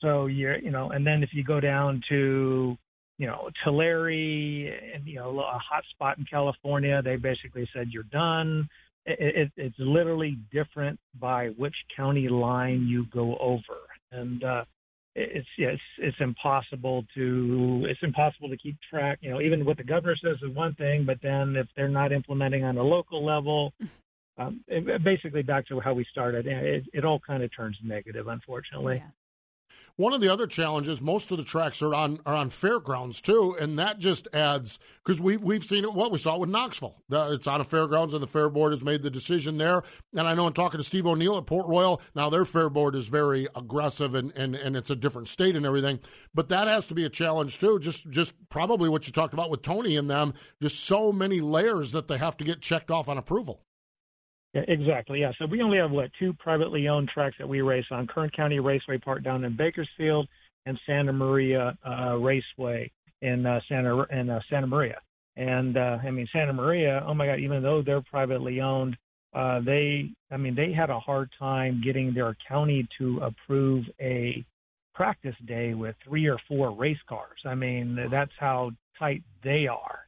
So 0.00 0.26
you're 0.26 0.58
you 0.58 0.70
know, 0.70 0.90
and 0.90 1.06
then 1.06 1.22
if 1.22 1.30
you 1.32 1.44
go 1.44 1.60
down 1.60 2.02
to 2.08 2.76
you 3.18 3.26
know 3.26 3.50
Tulare, 3.64 4.68
and 4.94 5.06
you 5.06 5.16
know 5.16 5.38
a 5.40 5.58
hot 5.58 5.84
spot 5.90 6.18
in 6.18 6.24
California, 6.24 7.02
they 7.02 7.16
basically 7.16 7.68
said 7.74 7.88
you're 7.90 8.04
done. 8.04 8.68
It, 9.06 9.36
it, 9.36 9.52
it's 9.56 9.78
literally 9.78 10.36
different 10.52 11.00
by 11.18 11.48
which 11.56 11.74
county 11.96 12.28
line 12.28 12.86
you 12.86 13.06
go 13.12 13.36
over, 13.38 13.80
and 14.12 14.44
uh, 14.44 14.64
it's 15.18 15.48
it's 15.58 15.82
it's 15.98 16.16
impossible 16.20 17.04
to 17.14 17.86
it's 17.88 18.00
impossible 18.02 18.48
to 18.48 18.56
keep 18.56 18.76
track. 18.88 19.18
You 19.20 19.30
know, 19.30 19.40
even 19.40 19.64
what 19.64 19.76
the 19.76 19.84
governor 19.84 20.16
says 20.22 20.36
is 20.42 20.54
one 20.54 20.74
thing, 20.74 21.04
but 21.04 21.18
then 21.22 21.56
if 21.56 21.66
they're 21.76 21.88
not 21.88 22.12
implementing 22.12 22.64
on 22.64 22.76
a 22.76 22.82
local 22.82 23.24
level, 23.24 23.72
um, 24.38 24.64
basically 25.04 25.42
back 25.42 25.66
to 25.68 25.80
how 25.80 25.94
we 25.94 26.06
started, 26.10 26.46
it, 26.46 26.84
it 26.92 27.04
all 27.04 27.20
kind 27.20 27.42
of 27.42 27.50
turns 27.54 27.76
negative, 27.82 28.28
unfortunately. 28.28 29.02
Yeah. 29.02 29.10
One 29.98 30.12
of 30.12 30.20
the 30.20 30.28
other 30.28 30.46
challenges, 30.46 31.00
most 31.00 31.32
of 31.32 31.38
the 31.38 31.44
tracks 31.44 31.82
are 31.82 31.92
on 31.92 32.20
are 32.24 32.32
on 32.32 32.50
fairgrounds 32.50 33.20
too, 33.20 33.56
and 33.58 33.76
that 33.80 33.98
just 33.98 34.28
adds 34.32 34.78
because 35.04 35.20
we 35.20 35.36
we've 35.36 35.64
seen 35.64 35.82
it. 35.82 35.92
What 35.92 36.12
we 36.12 36.18
saw 36.18 36.38
with 36.38 36.48
Knoxville, 36.48 37.02
it's 37.10 37.48
on 37.48 37.60
a 37.60 37.64
fairgrounds, 37.64 38.14
and 38.14 38.22
the 38.22 38.28
fair 38.28 38.48
board 38.48 38.70
has 38.70 38.84
made 38.84 39.02
the 39.02 39.10
decision 39.10 39.58
there. 39.58 39.82
And 40.14 40.28
I 40.28 40.34
know 40.34 40.46
I'm 40.46 40.52
talking 40.52 40.78
to 40.78 40.84
Steve 40.84 41.04
O'Neill 41.04 41.36
at 41.36 41.46
Port 41.46 41.66
Royal, 41.66 42.00
now 42.14 42.30
their 42.30 42.44
fair 42.44 42.70
board 42.70 42.94
is 42.94 43.08
very 43.08 43.48
aggressive, 43.56 44.14
and, 44.14 44.30
and 44.36 44.54
and 44.54 44.76
it's 44.76 44.90
a 44.90 44.94
different 44.94 45.26
state 45.26 45.56
and 45.56 45.66
everything. 45.66 45.98
But 46.32 46.48
that 46.50 46.68
has 46.68 46.86
to 46.86 46.94
be 46.94 47.04
a 47.04 47.10
challenge 47.10 47.58
too. 47.58 47.80
Just 47.80 48.08
just 48.08 48.34
probably 48.50 48.88
what 48.88 49.08
you 49.08 49.12
talked 49.12 49.34
about 49.34 49.50
with 49.50 49.62
Tony 49.62 49.96
and 49.96 50.08
them. 50.08 50.32
Just 50.62 50.84
so 50.84 51.10
many 51.10 51.40
layers 51.40 51.90
that 51.90 52.06
they 52.06 52.18
have 52.18 52.36
to 52.36 52.44
get 52.44 52.60
checked 52.60 52.92
off 52.92 53.08
on 53.08 53.18
approval. 53.18 53.64
Exactly. 54.68 55.20
Yeah. 55.20 55.32
So 55.38 55.46
we 55.46 55.62
only 55.62 55.78
have 55.78 55.90
what 55.90 56.10
two 56.18 56.32
privately 56.34 56.88
owned 56.88 57.08
tracks 57.08 57.36
that 57.38 57.48
we 57.48 57.60
race 57.60 57.84
on: 57.90 58.06
Kern 58.06 58.30
County 58.30 58.60
Raceway 58.60 58.98
Park 58.98 59.22
down 59.22 59.44
in 59.44 59.56
Bakersfield 59.56 60.28
and 60.66 60.78
Santa 60.86 61.12
Maria 61.12 61.76
uh, 61.86 62.16
Raceway 62.16 62.90
in 63.22 63.46
uh, 63.46 63.60
Santa 63.68 64.04
in 64.10 64.30
uh, 64.30 64.40
Santa 64.50 64.66
Maria. 64.66 64.98
And 65.36 65.76
uh, 65.76 65.98
I 66.02 66.10
mean 66.10 66.26
Santa 66.32 66.52
Maria. 66.52 67.04
Oh 67.06 67.14
my 67.14 67.26
God! 67.26 67.40
Even 67.40 67.62
though 67.62 67.82
they're 67.82 68.02
privately 68.02 68.60
owned, 68.60 68.96
uh, 69.34 69.60
they 69.60 70.10
I 70.30 70.36
mean 70.36 70.54
they 70.54 70.72
had 70.72 70.90
a 70.90 70.98
hard 70.98 71.30
time 71.38 71.80
getting 71.84 72.12
their 72.14 72.36
county 72.46 72.88
to 72.98 73.20
approve 73.20 73.84
a 74.00 74.44
practice 74.94 75.36
day 75.46 75.74
with 75.74 75.94
three 76.04 76.26
or 76.26 76.38
four 76.48 76.72
race 76.72 76.98
cars. 77.08 77.38
I 77.44 77.54
mean 77.54 77.98
that's 78.10 78.32
how 78.38 78.72
tight 78.98 79.22
they 79.44 79.66
are. 79.68 80.00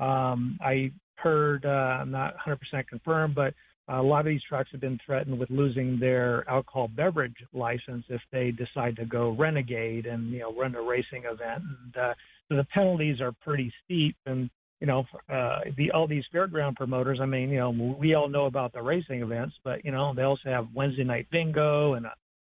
Um, 0.00 0.58
I 0.60 0.92
heard 1.16 1.64
uh, 1.64 1.68
I'm 1.68 2.10
not 2.10 2.34
100% 2.46 2.86
confirmed, 2.88 3.34
but 3.34 3.54
a 3.88 4.02
lot 4.02 4.20
of 4.20 4.26
these 4.26 4.42
trucks 4.48 4.70
have 4.72 4.80
been 4.80 4.98
threatened 5.04 5.38
with 5.38 5.50
losing 5.50 5.98
their 5.98 6.48
alcohol 6.48 6.88
beverage 6.88 7.36
license 7.52 8.04
if 8.08 8.20
they 8.32 8.50
decide 8.50 8.96
to 8.96 9.04
go 9.04 9.30
renegade 9.38 10.06
and 10.06 10.30
you 10.30 10.40
know 10.40 10.54
run 10.54 10.74
a 10.74 10.82
racing 10.82 11.24
event. 11.24 11.62
And 11.62 11.96
uh, 11.96 12.14
so 12.48 12.56
the 12.56 12.64
penalties 12.72 13.20
are 13.20 13.32
pretty 13.32 13.72
steep. 13.84 14.16
And 14.26 14.48
you 14.80 14.86
know, 14.86 15.04
uh, 15.30 15.60
the 15.76 15.90
all 15.92 16.06
these 16.06 16.24
fairground 16.34 16.76
promoters. 16.76 17.18
I 17.20 17.26
mean, 17.26 17.50
you 17.50 17.58
know, 17.58 17.70
we 17.98 18.14
all 18.14 18.28
know 18.28 18.46
about 18.46 18.72
the 18.72 18.82
racing 18.82 19.22
events, 19.22 19.54
but 19.64 19.84
you 19.84 19.92
know, 19.92 20.14
they 20.14 20.22
also 20.22 20.48
have 20.48 20.68
Wednesday 20.74 21.04
night 21.04 21.26
bingo 21.30 21.94
and 21.94 22.06
a 22.06 22.14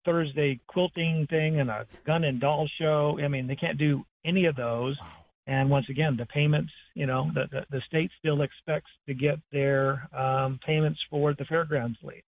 Thursday 0.04 0.60
quilting 0.66 1.26
thing 1.30 1.60
and 1.60 1.70
a 1.70 1.86
gun 2.06 2.24
and 2.24 2.40
doll 2.40 2.68
show. 2.78 3.18
I 3.22 3.28
mean, 3.28 3.46
they 3.46 3.56
can't 3.56 3.78
do 3.78 4.04
any 4.24 4.44
of 4.44 4.56
those. 4.56 4.96
Wow. 5.00 5.06
And 5.46 5.70
once 5.70 5.86
again, 5.90 6.16
the 6.16 6.26
payments, 6.26 6.72
you 6.94 7.06
know, 7.06 7.30
the, 7.34 7.44
the, 7.50 7.66
the 7.70 7.82
state 7.86 8.10
still 8.18 8.42
expects 8.42 8.90
to 9.06 9.14
get 9.14 9.38
their 9.52 10.08
um, 10.16 10.58
payments 10.64 11.00
for 11.10 11.34
the 11.34 11.44
fairgrounds 11.44 11.98
lease. 12.02 12.22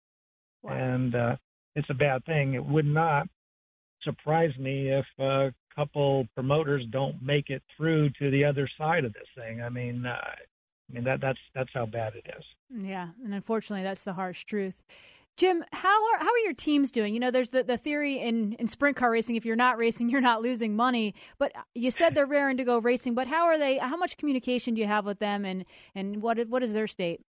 Wow. 0.64 0.74
And 0.74 1.16
uh, 1.16 1.36
it's 1.76 1.90
a 1.90 1.94
bad 1.94 2.26
thing. 2.26 2.56
It 2.56 2.66
would 2.66 2.86
not 2.86 3.28
surprise 4.02 4.52
me 4.58 4.90
if 4.90 5.06
a 5.20 5.54
couple 5.76 6.28
promoters 6.34 6.86
don't 6.92 7.22
make 7.22 7.50
it 7.50 7.62
through 7.76 8.10
to 8.20 8.32
the 8.32 8.44
other 8.44 8.70
side 8.78 9.06
of 9.06 9.14
this 9.14 9.28
thing. 9.36 9.62
I 9.62 9.70
mean, 9.70 10.06
uh, 10.06 10.18
I 10.90 10.94
mean 10.94 11.04
that 11.04 11.20
that's 11.22 11.40
that's 11.54 11.70
how 11.74 11.86
bad 11.86 12.14
it 12.16 12.26
is. 12.38 12.44
Yeah, 12.72 13.10
and 13.24 13.34
unfortunately, 13.34 13.84
that's 13.84 14.04
the 14.04 14.14
harsh 14.14 14.44
truth. 14.46 14.84
Jim, 15.38 15.66
how 15.74 15.90
are 15.90 16.20
how 16.20 16.32
are 16.32 16.40
your 16.46 16.54
teams 16.54 16.92
doing? 16.92 17.14
You 17.14 17.20
know, 17.20 17.30
there's 17.30 17.50
the, 17.50 17.64
the 17.64 17.78
theory 17.78 18.20
in, 18.20 18.54
in 18.54 18.68
sprint 18.68 18.96
car 18.96 19.12
racing: 19.12 19.36
if 19.36 19.46
you're 19.46 19.56
not 19.58 19.78
racing, 19.78 20.10
you're 20.12 20.22
not 20.22 20.42
losing 20.42 20.76
money. 20.76 21.14
But 21.38 21.52
you 21.74 21.92
said 21.92 22.16
they're 22.16 22.26
raring 22.26 22.58
to 22.58 22.64
go 22.64 22.78
racing. 22.78 23.16
But 23.16 23.28
how 23.28 23.46
are 23.46 23.58
they? 23.58 23.78
How 23.78 23.98
much 23.98 24.18
communication 24.18 24.76
do 24.76 24.82
you 24.82 24.88
have 24.88 25.06
with 25.06 25.20
them, 25.20 25.44
and 25.46 25.66
and 25.94 26.22
what 26.22 26.48
what 26.48 26.64
is 26.64 26.72
their 26.72 26.88
state? 26.88 27.22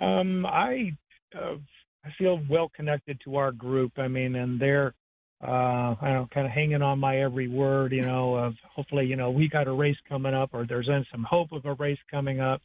Um, 0.00 0.46
I 0.46 0.92
uh, 1.34 1.56
I 2.04 2.10
feel 2.18 2.40
well 2.48 2.70
connected 2.74 3.20
to 3.24 3.36
our 3.36 3.50
group. 3.50 3.92
I 3.96 4.06
mean, 4.06 4.36
and 4.36 4.60
they're 4.60 4.94
uh, 5.42 5.96
I 6.00 6.12
don't 6.12 6.30
kind 6.30 6.46
of 6.46 6.52
hanging 6.52 6.82
on 6.82 7.00
my 7.00 7.20
every 7.20 7.48
word. 7.48 7.92
You 7.92 8.02
know, 8.02 8.36
of 8.36 8.54
hopefully, 8.74 9.06
you 9.06 9.16
know, 9.16 9.30
we 9.30 9.48
got 9.48 9.66
a 9.66 9.72
race 9.72 9.98
coming 10.08 10.34
up, 10.34 10.50
or 10.52 10.66
there's 10.66 10.88
some 11.10 11.24
hope 11.24 11.50
of 11.50 11.64
a 11.64 11.74
race 11.74 11.98
coming 12.10 12.40
up. 12.40 12.62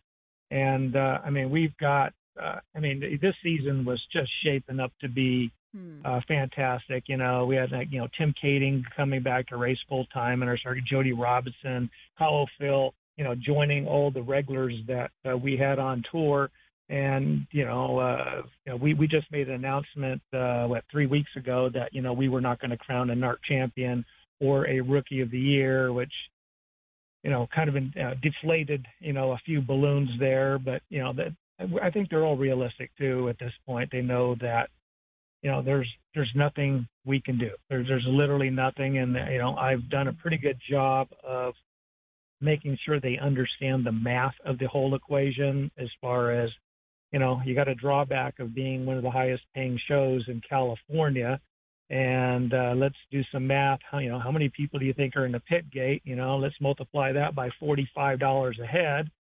And 0.51 0.96
uh, 0.96 1.20
I 1.25 1.32
mean, 1.32 1.50
we've 1.50 1.75
got 1.78 2.13
uh, 2.42 2.60
I 2.76 2.80
mean, 2.80 3.20
this 3.22 3.36
season 3.44 3.86
was 3.86 4.02
just 4.12 4.30
shaping 4.44 4.80
up 4.80 4.92
to 5.02 5.10
be 5.10 5.52
hmm. 5.76 6.00
uh, 6.06 6.22
fantastic. 6.28 7.04
You 7.08 7.18
know, 7.18 7.46
we 7.46 7.56
had 7.56 7.72
like 7.72 7.88
you 7.92 8.00
know 8.00 8.08
Tim 8.18 8.34
Kaeding 8.42 8.84
coming 8.96 9.22
back 9.22 9.48
to 9.48 9.58
race 9.58 9.78
full 9.90 10.06
time, 10.08 10.42
and 10.42 10.50
our 10.50 10.58
starter 10.58 10.82
Jody 10.88 11.14
Robinson, 11.14 11.90
Hollow 12.16 12.46
Phil, 12.60 12.94
you 13.18 13.24
know, 13.24 13.36
joining 13.36 13.88
all 13.88 14.12
the 14.12 14.22
regulars 14.22 14.76
that 14.88 15.12
uh, 15.30 15.38
we 15.38 15.58
had 15.58 15.80
on 15.80 16.04
tour. 16.12 16.50
And 16.90 17.48
you 17.52 17.66
know, 17.66 18.00
uh, 18.00 18.42
you 18.66 18.72
know, 18.74 18.76
we 18.78 18.94
we 18.94 19.08
just 19.08 19.32
made 19.32 19.48
an 19.48 19.56
announcement 19.56 20.22
uh, 20.34 20.66
what 20.66 20.84
three 20.92 21.06
weeks 21.06 21.32
ago 21.38 21.70
that 21.74 21.94
you 21.94 22.02
know 22.02 22.14
we 22.14 22.30
were 22.30 22.42
not 22.42 22.60
going 22.60 22.72
to 22.72 22.78
crown 22.78 23.10
a 23.10 23.16
NARC 23.16 23.38
champion 23.48 24.06
or 24.40 24.68
a 24.68 24.82
Rookie 24.82 25.22
of 25.22 25.32
the 25.32 25.40
Year, 25.40 25.94
which 25.94 26.12
you 27.24 27.30
know, 27.30 27.48
kind 27.54 27.70
of 27.70 27.76
in, 27.76 27.94
uh, 28.02 28.16
deflated, 28.22 28.86
you 29.00 29.14
know, 29.14 29.32
a 29.32 29.38
few 29.46 29.62
balloons 29.62 30.10
there, 30.20 30.58
but 30.58 30.82
you 30.90 31.00
know 31.00 31.14
that 31.14 31.34
I 31.82 31.89
think 31.89 32.10
they're 32.10 32.25
all 32.25 32.38
realistic 32.38 32.91
too 32.98 33.30
at 33.30 33.39
this 33.39 33.53
point. 33.65 33.89
They 33.91 34.01
know 34.01 34.36
that 34.41 34.70
you 35.41 35.51
know 35.51 35.62
there's 35.62 35.88
there's 36.15 36.32
nothing 36.36 36.88
we 37.06 37.22
can 37.22 37.38
do. 37.38 37.51
There's 37.70 37.88
there's 37.88 38.06
literally 38.08 38.50
nothing, 38.50 38.98
and 38.98 39.13
you 39.32 39.38
know 39.38 39.56
I've 39.56 39.89
done 39.89 40.08
a 40.08 40.13
pretty 40.13 40.38
good 40.38 40.60
job 40.70 41.08
of 41.24 41.53
making 42.41 42.77
sure 42.86 43.00
they 43.00 43.18
understand 43.20 43.86
the 43.86 43.91
math 43.91 44.34
of 44.46 44.58
the 44.58 44.68
whole 44.68 44.96
equation 44.96 45.72
as 45.77 45.88
far 46.01 46.32
as 46.32 46.50
you 47.12 47.20
know 47.20 47.41
you 47.46 47.56
got 47.56 47.68
a 47.68 47.75
drawback 47.75 48.39
of 48.39 48.56
being 48.56 48.86
one 48.86 48.98
of 48.98 49.03
the 49.03 49.12
highest 49.12 49.44
paying 49.53 49.80
shows 49.88 50.24
in 50.27 50.41
California 50.48 51.39
and 51.89 52.53
uh, 52.53 52.74
let's 52.75 52.96
do 53.12 53.22
some 53.32 53.46
math 53.46 53.80
how 53.89 54.00
you 54.00 54.10
know 54.10 54.20
how 54.20 54.32
many 54.32 54.50
people 54.50 54.80
do 54.80 54.86
you 54.86 54.94
think 54.94 55.15
are 55.15 55.25
in 55.25 55.32
the 55.32 55.39
pit 55.41 55.70
gate 55.72 56.01
you 56.03 56.15
know 56.15 56.38
let's 56.38 56.56
multiply 56.60 57.12
that 57.12 57.36
by 57.36 57.50
$45 57.62 58.60
a 58.60 58.65
head 58.65 59.12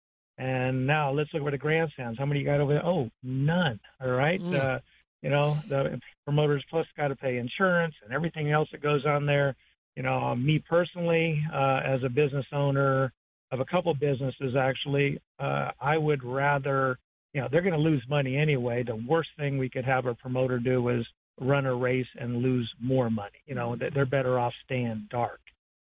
and 0.40 0.86
now 0.86 1.12
let's 1.12 1.28
look 1.34 1.42
at 1.42 1.50
the 1.50 1.58
grandstands. 1.58 2.18
How 2.18 2.24
many 2.24 2.40
you 2.40 2.46
got 2.46 2.60
over 2.60 2.72
there? 2.72 2.86
Oh, 2.86 3.10
none. 3.22 3.78
All 4.00 4.08
right. 4.08 4.40
Mm. 4.40 4.58
Uh, 4.58 4.78
you 5.20 5.28
know, 5.28 5.58
the 5.68 6.00
promoters 6.24 6.64
plus 6.70 6.86
got 6.96 7.08
to 7.08 7.16
pay 7.16 7.36
insurance 7.36 7.94
and 8.02 8.14
everything 8.14 8.50
else 8.50 8.66
that 8.72 8.82
goes 8.82 9.04
on 9.04 9.26
there. 9.26 9.54
You 9.96 10.02
know, 10.02 10.34
me 10.34 10.62
personally, 10.66 11.42
uh, 11.52 11.82
as 11.84 12.02
a 12.04 12.08
business 12.08 12.46
owner 12.54 13.12
of 13.52 13.60
a 13.60 13.66
couple 13.66 13.92
businesses, 13.92 14.56
actually, 14.58 15.20
uh, 15.38 15.72
I 15.78 15.98
would 15.98 16.24
rather, 16.24 16.98
you 17.34 17.42
know, 17.42 17.48
they're 17.52 17.60
going 17.60 17.74
to 17.74 17.78
lose 17.78 18.02
money 18.08 18.38
anyway. 18.38 18.82
The 18.82 18.96
worst 18.96 19.28
thing 19.36 19.58
we 19.58 19.68
could 19.68 19.84
have 19.84 20.06
a 20.06 20.14
promoter 20.14 20.58
do 20.58 20.88
is 20.88 21.06
run 21.38 21.66
a 21.66 21.74
race 21.74 22.06
and 22.18 22.36
lose 22.36 22.70
more 22.80 23.10
money. 23.10 23.42
You 23.44 23.56
know, 23.56 23.76
they're 23.76 24.06
better 24.06 24.38
off 24.38 24.54
staying 24.64 25.08
dark. 25.10 25.40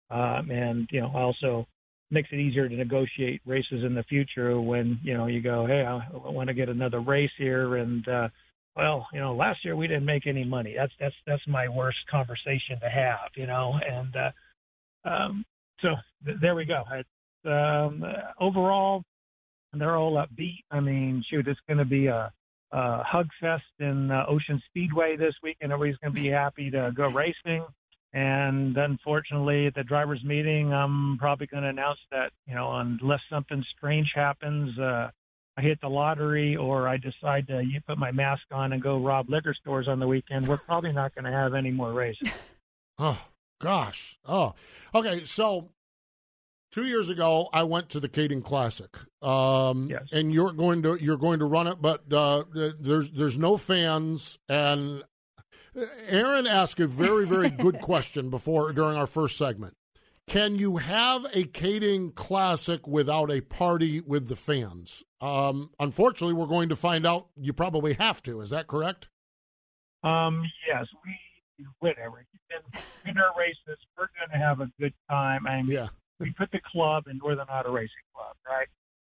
Um, 0.09 0.49
and 0.49 0.87
you 0.91 1.01
know, 1.01 1.11
also 1.13 1.67
makes 2.11 2.29
it 2.31 2.39
easier 2.39 2.69
to 2.69 2.75
negotiate 2.75 3.41
races 3.45 3.83
in 3.83 3.95
the 3.95 4.03
future 4.03 4.59
when 4.59 4.99
you 5.03 5.13
know 5.13 5.27
you 5.27 5.41
go, 5.41 5.65
hey, 5.65 5.83
I 5.83 6.01
want 6.13 6.47
to 6.47 6.53
get 6.53 6.69
another 6.69 6.99
race 6.99 7.31
here, 7.37 7.77
and 7.77 8.07
uh, 8.07 8.29
well, 8.75 9.07
you 9.13 9.19
know, 9.19 9.35
last 9.35 9.63
year 9.63 9.75
we 9.75 9.87
didn't 9.87 10.05
make 10.05 10.27
any 10.27 10.43
money. 10.43 10.75
That's 10.77 10.93
that's 10.99 11.15
that's 11.25 11.47
my 11.47 11.67
worst 11.67 11.99
conversation 12.09 12.79
to 12.81 12.89
have, 12.89 13.29
you 13.35 13.47
know, 13.47 13.79
and 13.87 14.15
uh, 14.15 15.09
um, 15.09 15.45
so 15.81 15.89
th- 16.25 16.37
there 16.41 16.55
we 16.55 16.65
go. 16.65 16.83
It's, 16.91 17.09
um, 17.45 18.03
overall, 18.39 19.03
they're 19.73 19.95
all 19.95 20.13
upbeat. 20.13 20.63
I 20.71 20.79
mean, 20.79 21.23
shoot, 21.29 21.47
it's 21.47 21.59
going 21.67 21.77
to 21.77 21.85
be 21.85 22.07
a, 22.07 22.31
a 22.71 23.03
hug 23.03 23.27
fest 23.39 23.63
in 23.79 24.11
uh, 24.11 24.25
Ocean 24.27 24.61
Speedway 24.69 25.15
this 25.15 25.35
week, 25.43 25.57
and 25.61 25.71
everybody's 25.71 25.97
going 25.97 26.13
to 26.13 26.21
be 26.21 26.29
happy 26.29 26.71
to 26.71 26.91
go 26.95 27.07
racing. 27.07 27.65
And 28.15 28.77
unfortunately, 28.77 29.67
at 29.67 29.75
the 29.75 29.83
drivers' 29.83 30.23
meeting, 30.23 30.73
I'm 30.73 31.17
probably 31.17 31.47
going 31.47 31.63
to 31.63 31.69
announce 31.69 31.99
that 32.11 32.31
you 32.47 32.55
know, 32.55 32.71
unless 32.71 33.19
something 33.29 33.61
strange 33.77 34.09
happens, 34.15 34.79
uh, 34.79 35.09
I 35.57 35.61
hit 35.61 35.81
the 35.81 35.89
lottery 35.89 36.55
or 36.55 36.87
I 36.87 36.95
decide 36.95 37.47
to 37.47 37.61
you 37.61 37.81
put 37.85 37.97
my 37.97 38.11
mask 38.11 38.43
on 38.51 38.71
and 38.71 38.81
go 38.81 38.97
rob 38.97 39.29
liquor 39.29 39.53
stores 39.53 39.89
on 39.89 39.99
the 39.99 40.07
weekend, 40.07 40.47
we're 40.47 40.55
probably 40.55 40.93
not 40.93 41.13
going 41.13 41.25
to 41.25 41.31
have 41.31 41.53
any 41.53 41.71
more 41.71 41.91
races. 41.91 42.29
oh 42.99 43.21
gosh. 43.59 44.17
Oh, 44.25 44.53
okay. 44.93 45.25
So 45.25 45.71
two 46.71 46.85
years 46.85 47.09
ago, 47.09 47.49
I 47.51 47.63
went 47.63 47.89
to 47.89 47.99
the 47.99 48.07
Kaeding 48.07 48.45
Classic. 48.45 48.95
Um, 49.21 49.89
yes. 49.89 50.03
And 50.13 50.33
you're 50.33 50.53
going 50.53 50.83
to 50.83 50.97
you're 51.01 51.17
going 51.17 51.39
to 51.39 51.45
run 51.45 51.67
it, 51.67 51.81
but 51.81 52.11
uh, 52.13 52.45
there's 52.79 53.11
there's 53.11 53.37
no 53.37 53.57
fans, 53.57 54.39
and 54.47 55.03
Erin 56.07 56.47
asked 56.47 56.79
a 56.79 56.87
very, 56.87 57.25
very 57.25 57.49
good 57.65 57.81
question 57.81 58.29
before 58.29 58.71
during 58.73 58.97
our 58.97 59.07
first 59.07 59.37
segment. 59.37 59.75
Can 60.27 60.55
you 60.55 60.77
have 60.77 61.25
a 61.25 61.43
Kaeding 61.43 62.15
Classic 62.15 62.87
without 62.87 63.31
a 63.31 63.41
party 63.41 64.01
with 64.01 64.27
the 64.27 64.35
fans? 64.35 65.03
Um, 65.21 65.69
unfortunately, 65.79 66.33
we're 66.33 66.47
going 66.47 66.69
to 66.69 66.75
find 66.75 67.05
out 67.05 67.27
you 67.39 67.53
probably 67.53 67.93
have 67.93 68.23
to. 68.23 68.41
Is 68.41 68.49
that 68.49 68.65
correct? 68.65 69.09
Um, 70.03 70.43
yes, 70.67 70.85
we 71.03 71.15
whatever. 71.79 72.25
In, 72.49 73.11
in 73.11 73.17
our 73.17 73.37
races, 73.37 73.79
we're 73.97 74.09
going 74.19 74.31
to 74.31 74.37
have 74.37 74.61
a 74.61 74.71
good 74.79 74.93
time. 75.09 75.47
I 75.47 75.61
mean, 75.61 75.71
yeah. 75.71 75.87
we 76.19 76.31
put 76.31 76.51
the 76.51 76.61
club 76.71 77.05
in 77.07 77.17
Northern 77.17 77.47
Auto 77.47 77.71
Racing 77.71 77.89
Club, 78.13 78.35
right? 78.47 78.67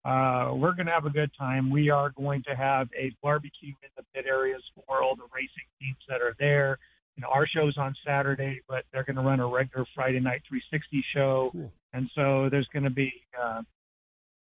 Uh, 0.03 0.53
we're 0.55 0.73
going 0.73 0.87
to 0.87 0.91
have 0.91 1.05
a 1.05 1.11
good 1.11 1.29
time. 1.37 1.69
We 1.69 1.89
are 1.89 2.09
going 2.09 2.43
to 2.47 2.55
have 2.55 2.87
a 2.97 3.15
barbecue 3.21 3.73
in 3.83 3.89
the 3.95 4.03
pit 4.13 4.25
areas 4.27 4.63
for 4.75 5.01
all 5.03 5.15
the 5.15 5.27
racing 5.33 5.67
teams 5.79 5.97
that 6.09 6.21
are 6.21 6.35
there. 6.39 6.79
You 7.15 7.21
know, 7.21 7.27
our 7.29 7.45
show's 7.45 7.77
on 7.77 7.93
Saturday, 8.05 8.61
but 8.67 8.85
they're 8.91 9.03
going 9.03 9.17
to 9.17 9.21
run 9.21 9.39
a 9.39 9.47
regular 9.47 9.85
Friday 9.93 10.19
night 10.19 10.41
360 10.47 11.05
show, 11.13 11.49
cool. 11.51 11.71
and 11.93 12.09
so 12.15 12.47
there's 12.49 12.67
going 12.73 12.83
to 12.83 12.89
be 12.89 13.13
uh, 13.39 13.61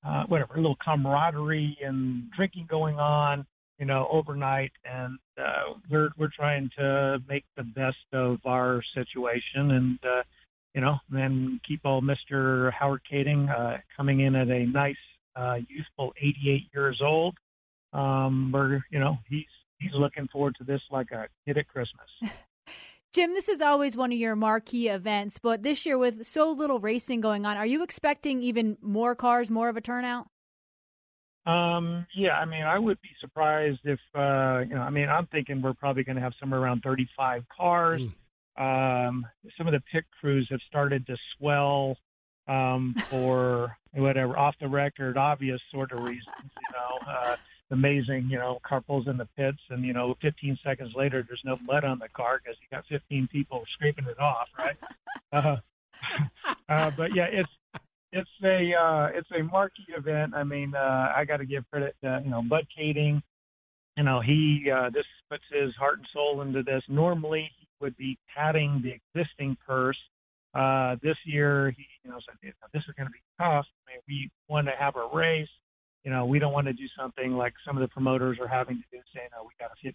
uh, 0.05 0.23
whatever, 0.27 0.53
a 0.53 0.57
little 0.57 0.77
camaraderie 0.83 1.77
and 1.83 2.31
drinking 2.31 2.67
going 2.69 2.97
on, 2.97 3.45
you 3.79 3.85
know, 3.85 4.07
overnight, 4.11 4.71
and 4.85 5.17
uh, 5.37 5.73
we're 5.89 6.09
we're 6.17 6.29
trying 6.33 6.69
to 6.77 7.17
make 7.27 7.43
the 7.57 7.63
best 7.63 7.97
of 8.13 8.37
our 8.45 8.81
situation, 8.93 9.71
and 9.71 9.99
uh, 10.05 10.23
you 10.73 10.81
know, 10.81 10.97
then 11.09 11.59
keep 11.67 11.81
all 11.83 12.01
Mr. 12.01 12.71
Howard 12.71 13.01
Kaeding 13.11 13.49
uh, 13.49 13.77
coming 13.97 14.21
in 14.21 14.35
at 14.35 14.49
a 14.49 14.65
nice 14.65 14.95
uh, 15.39 15.55
youthful 15.67 16.13
88 16.17 16.63
years 16.73 17.01
old. 17.03 17.35
Um, 17.93 18.51
we're, 18.53 18.81
you 18.91 18.99
know, 18.99 19.17
he's 19.27 19.45
he's 19.79 19.93
looking 19.93 20.27
forward 20.27 20.55
to 20.57 20.63
this 20.63 20.81
like 20.91 21.11
a 21.11 21.27
kid 21.45 21.57
at 21.57 21.67
Christmas. 21.67 22.07
Jim, 23.13 23.33
this 23.33 23.49
is 23.49 23.61
always 23.61 23.97
one 23.97 24.11
of 24.11 24.19
your 24.19 24.35
marquee 24.35 24.87
events, 24.87 25.39
but 25.39 25.63
this 25.63 25.83
year 25.85 25.97
with 25.97 26.27
so 26.27 26.51
little 26.51 26.79
racing 26.79 27.21
going 27.21 27.45
on, 27.45 27.57
are 27.57 27.65
you 27.65 27.81
expecting 27.81 28.43
even 28.43 28.77
more 28.81 29.15
cars, 29.15 29.49
more 29.49 29.67
of 29.67 29.77
a 29.77 29.81
turnout? 29.81 30.27
Um, 31.47 32.05
yeah, 32.15 32.33
I 32.33 32.45
mean, 32.45 32.61
I 32.61 32.77
would 32.77 33.01
be 33.01 33.09
surprised 33.19 33.79
if, 33.83 33.99
uh, 34.13 34.59
you 34.59 34.75
know, 34.75 34.81
I 34.81 34.91
mean, 34.91 35.09
I'm 35.09 35.25
thinking 35.27 35.59
we're 35.59 35.73
probably 35.73 36.03
going 36.03 36.17
to 36.17 36.21
have 36.21 36.33
somewhere 36.39 36.59
around 36.59 36.81
35 36.83 37.45
cars. 37.57 38.01
Mm. 38.59 39.07
Um, 39.07 39.25
some 39.57 39.65
of 39.65 39.73
the 39.73 39.81
pit 39.91 40.03
crews 40.19 40.47
have 40.51 40.59
started 40.67 41.07
to 41.07 41.17
swell 41.37 41.97
um, 42.49 42.95
for 43.09 43.77
whatever 43.93 44.37
off 44.37 44.55
the 44.59 44.67
record, 44.67 45.17
obvious 45.17 45.61
sort 45.71 45.91
of 45.91 46.03
reasons. 46.03 46.25
You 46.43 46.73
know, 46.73 47.11
uh, 47.11 47.35
amazing. 47.71 48.27
You 48.29 48.39
know, 48.39 48.59
car 48.67 48.81
pulls 48.81 49.07
in 49.07 49.17
the 49.17 49.27
pits, 49.37 49.59
and 49.69 49.85
you 49.85 49.93
know, 49.93 50.15
15 50.21 50.57
seconds 50.63 50.93
later, 50.95 51.23
there's 51.27 51.41
no 51.45 51.57
mud 51.63 51.83
on 51.83 51.99
the 51.99 52.09
car 52.09 52.41
because 52.43 52.57
you 52.61 52.67
got 52.75 52.85
15 52.87 53.29
people 53.31 53.63
scraping 53.73 54.05
it 54.05 54.19
off, 54.19 54.47
right? 54.57 54.77
Uh, 55.31 55.57
uh, 56.69 56.91
but 56.97 57.15
yeah, 57.15 57.27
it's 57.31 57.49
it's 58.11 58.29
a 58.43 58.73
uh, 58.73 59.09
it's 59.13 59.29
a 59.31 59.43
marquee 59.43 59.93
event. 59.95 60.33
I 60.35 60.43
mean, 60.43 60.73
uh, 60.75 61.13
I 61.15 61.25
got 61.25 61.37
to 61.37 61.45
give 61.45 61.69
credit 61.71 61.95
to 62.03 62.21
you 62.23 62.31
know 62.31 62.41
Bud 62.41 62.67
Kaeding. 62.77 63.21
You 63.97 64.03
know, 64.03 64.21
he 64.21 64.71
uh, 64.73 64.89
this 64.89 65.05
puts 65.29 65.43
his 65.51 65.75
heart 65.75 65.99
and 65.99 66.07
soul 66.13 66.41
into 66.41 66.63
this. 66.63 66.81
Normally, 66.87 67.51
he 67.59 67.67
would 67.81 67.95
be 67.97 68.17
padding 68.33 68.81
the 68.81 68.93
existing 68.93 69.57
purse 69.67 69.97
uh, 70.53 70.95
this 71.03 71.17
year, 71.25 71.71
he, 71.75 71.85
you 72.03 72.09
know, 72.09 72.19
said, 72.25 72.53
this 72.73 72.83
is 72.87 72.95
going 72.97 73.07
to 73.07 73.13
be 73.13 73.21
tough. 73.37 73.65
I 73.87 73.91
mean, 73.91 74.01
we 74.07 74.31
want 74.47 74.67
to 74.67 74.73
have 74.77 74.95
a 74.95 75.15
race. 75.15 75.49
You 76.03 76.11
know, 76.11 76.25
we 76.25 76.39
don't 76.39 76.53
want 76.53 76.67
to 76.67 76.73
do 76.73 76.85
something 76.97 77.33
like 77.33 77.53
some 77.65 77.77
of 77.77 77.81
the 77.81 77.87
promoters 77.89 78.37
are 78.41 78.47
having 78.47 78.77
to 78.77 78.97
do, 78.97 79.03
saying, 79.13 79.29
"Oh, 79.37 79.43
we 79.43 79.51
got 79.59 79.71
a 79.71 79.87
50% 79.87 79.93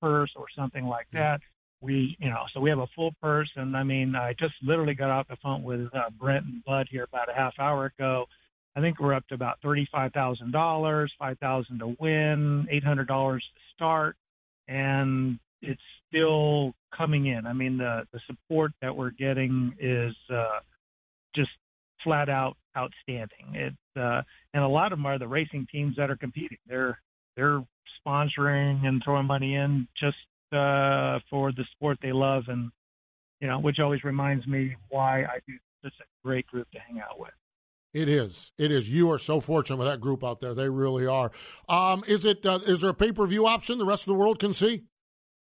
purse 0.00 0.30
or 0.36 0.46
something 0.56 0.86
like 0.86 1.06
that. 1.12 1.40
We, 1.80 2.16
you 2.18 2.30
know, 2.30 2.44
so 2.52 2.60
we 2.60 2.70
have 2.70 2.78
a 2.78 2.86
full 2.96 3.12
purse. 3.20 3.50
And 3.56 3.76
I 3.76 3.82
mean, 3.82 4.16
I 4.16 4.32
just 4.38 4.54
literally 4.62 4.94
got 4.94 5.10
off 5.10 5.28
the 5.28 5.36
phone 5.42 5.62
with 5.62 5.94
uh, 5.94 6.10
Brent 6.18 6.46
and 6.46 6.64
Bud 6.64 6.88
here 6.90 7.04
about 7.04 7.28
a 7.28 7.34
half 7.34 7.52
hour 7.58 7.92
ago. 7.96 8.24
I 8.74 8.80
think 8.80 8.98
we're 8.98 9.14
up 9.14 9.28
to 9.28 9.34
about 9.34 9.58
thirty-five 9.62 10.12
thousand 10.12 10.50
dollars, 10.50 11.12
five 11.18 11.38
thousand 11.38 11.78
to 11.80 11.94
win, 12.00 12.66
eight 12.70 12.82
hundred 12.82 13.06
dollars 13.06 13.44
to 13.54 13.60
start, 13.74 14.16
and 14.66 15.38
it's 15.66 15.82
still 16.08 16.74
coming 16.96 17.26
in. 17.26 17.46
I 17.46 17.52
mean, 17.52 17.78
the 17.78 18.04
the 18.12 18.20
support 18.26 18.72
that 18.82 18.94
we're 18.94 19.10
getting 19.10 19.74
is 19.80 20.14
uh, 20.32 20.60
just 21.34 21.50
flat 22.02 22.28
out 22.28 22.56
outstanding. 22.76 23.54
It 23.54 23.74
uh, 23.98 24.22
and 24.52 24.62
a 24.62 24.68
lot 24.68 24.92
of 24.92 24.98
them 24.98 25.06
are 25.06 25.18
the 25.18 25.28
racing 25.28 25.66
teams 25.70 25.96
that 25.96 26.10
are 26.10 26.16
competing. 26.16 26.58
They're 26.66 26.98
they're 27.36 27.64
sponsoring 28.06 28.86
and 28.86 29.02
throwing 29.04 29.26
money 29.26 29.54
in 29.54 29.88
just 29.98 30.16
uh, 30.52 31.18
for 31.30 31.52
the 31.52 31.64
sport 31.72 31.98
they 32.02 32.12
love, 32.12 32.44
and 32.48 32.70
you 33.40 33.48
know, 33.48 33.58
which 33.58 33.78
always 33.80 34.04
reminds 34.04 34.46
me 34.46 34.76
why 34.88 35.22
I 35.22 35.38
do 35.46 35.54
such 35.82 35.94
a 36.00 36.26
great 36.26 36.46
group 36.46 36.70
to 36.72 36.78
hang 36.78 37.00
out 37.00 37.18
with. 37.18 37.32
It 37.92 38.08
is. 38.08 38.52
It 38.58 38.72
is. 38.72 38.90
You 38.90 39.10
are 39.12 39.18
so 39.18 39.40
fortunate 39.40 39.76
with 39.76 39.86
that 39.86 40.00
group 40.00 40.24
out 40.24 40.40
there. 40.40 40.52
They 40.52 40.68
really 40.68 41.06
are. 41.06 41.30
Um, 41.68 42.02
is 42.08 42.24
it? 42.24 42.44
Uh, 42.44 42.58
is 42.66 42.80
there 42.80 42.90
a 42.90 42.94
pay 42.94 43.12
per 43.12 43.26
view 43.26 43.46
option 43.46 43.78
the 43.78 43.84
rest 43.84 44.02
of 44.02 44.08
the 44.08 44.14
world 44.14 44.38
can 44.38 44.52
see? 44.52 44.84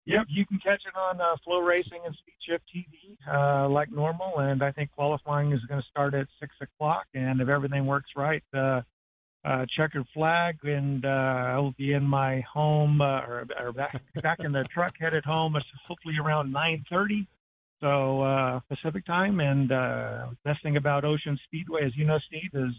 Yep, 0.08 0.26
you 0.30 0.46
can 0.46 0.58
catch 0.58 0.80
it 0.86 0.96
on 0.96 1.20
uh, 1.20 1.36
FloRacing 1.46 2.06
and 2.06 2.14
Speed 2.16 2.34
Shift 2.48 2.64
TV 2.74 3.16
uh, 3.30 3.68
like 3.68 3.92
normal, 3.92 4.38
and 4.38 4.62
I 4.62 4.72
think 4.72 4.90
qualifying 4.92 5.52
is 5.52 5.60
going 5.68 5.82
to 5.82 5.86
start 5.88 6.14
at 6.14 6.26
six 6.40 6.54
o'clock. 6.62 7.04
And 7.12 7.42
if 7.42 7.48
everything 7.48 7.84
works 7.84 8.08
right, 8.16 8.42
uh, 8.54 8.80
uh, 9.44 9.66
checkered 9.76 10.06
flag, 10.14 10.56
and 10.62 11.04
uh, 11.04 11.08
I 11.08 11.58
will 11.58 11.74
be 11.76 11.92
in 11.92 12.04
my 12.04 12.40
home 12.50 13.02
uh, 13.02 13.20
or, 13.20 13.46
or 13.60 13.72
back 13.72 14.00
back 14.22 14.38
in 14.40 14.52
the 14.52 14.64
truck 14.74 14.94
headed 14.98 15.26
home, 15.26 15.54
hopefully 15.86 16.14
around 16.18 16.52
nine 16.52 16.84
thirty. 16.90 17.26
So 17.80 18.22
uh, 18.22 18.60
Pacific 18.68 19.04
time, 19.04 19.40
and 19.40 19.70
uh, 19.70 20.28
best 20.42 20.62
thing 20.62 20.78
about 20.78 21.04
Ocean 21.04 21.38
Speedway, 21.44 21.84
as 21.84 21.92
you 21.96 22.06
know, 22.06 22.18
Steve, 22.26 22.50
is 22.54 22.74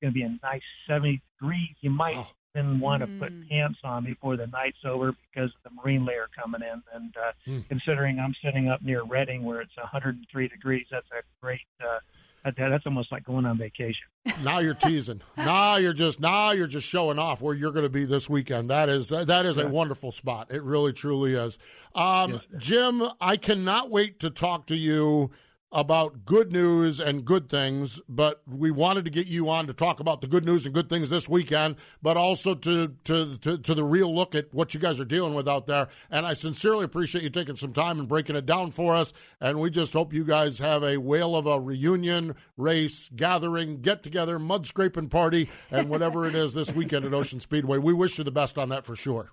going 0.00 0.12
to 0.12 0.12
be 0.12 0.22
a 0.22 0.30
nice 0.42 0.62
seventy 0.88 1.20
degrees. 1.38 1.76
You 1.82 1.90
might 1.90 2.16
Oh. 2.16 2.26
Even 2.56 2.80
want 2.80 3.00
to 3.02 3.06
Mm. 3.06 3.18
put 3.20 3.48
pants 3.48 3.78
on 3.84 4.04
before 4.04 4.36
the 4.36 4.48
night's 4.48 4.84
over 4.84 5.12
because 5.12 5.50
of 5.54 5.62
the 5.62 5.70
marine 5.80 6.04
layer 6.04 6.28
coming 6.36 6.62
in. 6.62 6.82
And 6.92 7.16
uh, 7.16 7.32
Mm. 7.46 7.68
considering 7.68 8.18
I'm 8.18 8.34
sitting 8.42 8.68
up 8.68 8.82
near 8.82 9.02
Redding 9.04 9.44
where 9.44 9.60
it's 9.60 9.76
103 9.76 10.48
degrees, 10.48 10.86
that's 10.90 11.06
a 11.12 11.22
great. 11.40 11.60
Uh, 11.80 12.00
that, 12.44 12.56
that's 12.56 12.86
almost 12.86 13.12
like 13.12 13.22
going 13.24 13.44
on 13.46 13.56
vacation. 13.58 14.06
now 14.42 14.58
you're 14.60 14.74
teasing. 14.74 15.20
now 15.36 15.76
you're 15.76 15.92
just 15.92 16.18
now 16.18 16.50
you're 16.50 16.66
just 16.66 16.88
showing 16.88 17.18
off 17.18 17.40
where 17.40 17.54
you're 17.54 17.70
going 17.70 17.84
to 17.84 17.88
be 17.90 18.04
this 18.06 18.28
weekend. 18.30 18.68
That 18.70 18.88
is 18.88 19.10
that 19.10 19.46
is 19.46 19.56
a 19.58 19.68
wonderful 19.68 20.10
spot. 20.10 20.50
It 20.50 20.62
really 20.64 20.92
truly 20.92 21.34
is. 21.34 21.56
Um, 21.94 22.40
Jim, 22.56 23.02
I 23.20 23.36
cannot 23.36 23.90
wait 23.90 24.18
to 24.20 24.30
talk 24.30 24.66
to 24.68 24.76
you 24.76 25.30
about 25.72 26.24
good 26.24 26.50
news 26.50 26.98
and 26.98 27.24
good 27.24 27.48
things, 27.48 28.00
but 28.08 28.42
we 28.48 28.70
wanted 28.70 29.04
to 29.04 29.10
get 29.10 29.28
you 29.28 29.48
on 29.48 29.66
to 29.68 29.72
talk 29.72 30.00
about 30.00 30.20
the 30.20 30.26
good 30.26 30.44
news 30.44 30.66
and 30.66 30.74
good 30.74 30.88
things 30.88 31.10
this 31.10 31.28
weekend, 31.28 31.76
but 32.02 32.16
also 32.16 32.54
to 32.54 32.88
to 33.04 33.36
to, 33.38 33.58
to 33.58 33.74
the 33.74 33.84
real 33.84 34.14
look 34.14 34.34
at 34.34 34.52
what 34.52 34.74
you 34.74 34.80
guys 34.80 34.98
are 34.98 35.04
dealing 35.04 35.34
with 35.34 35.48
out 35.48 35.66
there. 35.66 35.88
And 36.10 36.26
I 36.26 36.32
sincerely 36.32 36.84
appreciate 36.84 37.22
you 37.22 37.30
taking 37.30 37.56
some 37.56 37.72
time 37.72 38.00
and 38.00 38.08
breaking 38.08 38.36
it 38.36 38.46
down 38.46 38.72
for 38.72 38.96
us. 38.96 39.12
And 39.40 39.60
we 39.60 39.70
just 39.70 39.92
hope 39.92 40.12
you 40.12 40.24
guys 40.24 40.58
have 40.58 40.82
a 40.82 40.96
whale 40.96 41.36
of 41.36 41.46
a 41.46 41.60
reunion, 41.60 42.34
race, 42.56 43.08
gathering, 43.14 43.80
get 43.80 44.02
together, 44.02 44.38
mud 44.38 44.66
scraping 44.66 45.08
party, 45.08 45.48
and 45.70 45.88
whatever 45.88 46.26
it 46.26 46.34
is 46.34 46.52
this 46.52 46.72
weekend 46.72 47.04
at 47.04 47.14
Ocean 47.14 47.40
Speedway. 47.40 47.78
We 47.78 47.92
wish 47.92 48.18
you 48.18 48.24
the 48.24 48.32
best 48.32 48.58
on 48.58 48.70
that 48.70 48.84
for 48.84 48.96
sure. 48.96 49.30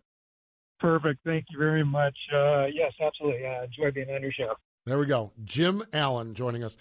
Perfect. 0.79 1.21
Thank 1.25 1.45
you 1.49 1.57
very 1.57 1.83
much. 1.83 2.15
Uh, 2.31 2.65
yes, 2.65 2.93
absolutely. 3.01 3.47
I 3.47 3.63
enjoy 3.63 3.91
being 3.91 4.09
on 4.11 4.21
your 4.21 4.31
show. 4.31 4.53
There 4.87 4.97
we 4.97 5.05
go. 5.05 5.33
Jim 5.43 5.83
Allen 5.91 6.33
joining 6.33 6.63
us. 6.63 6.77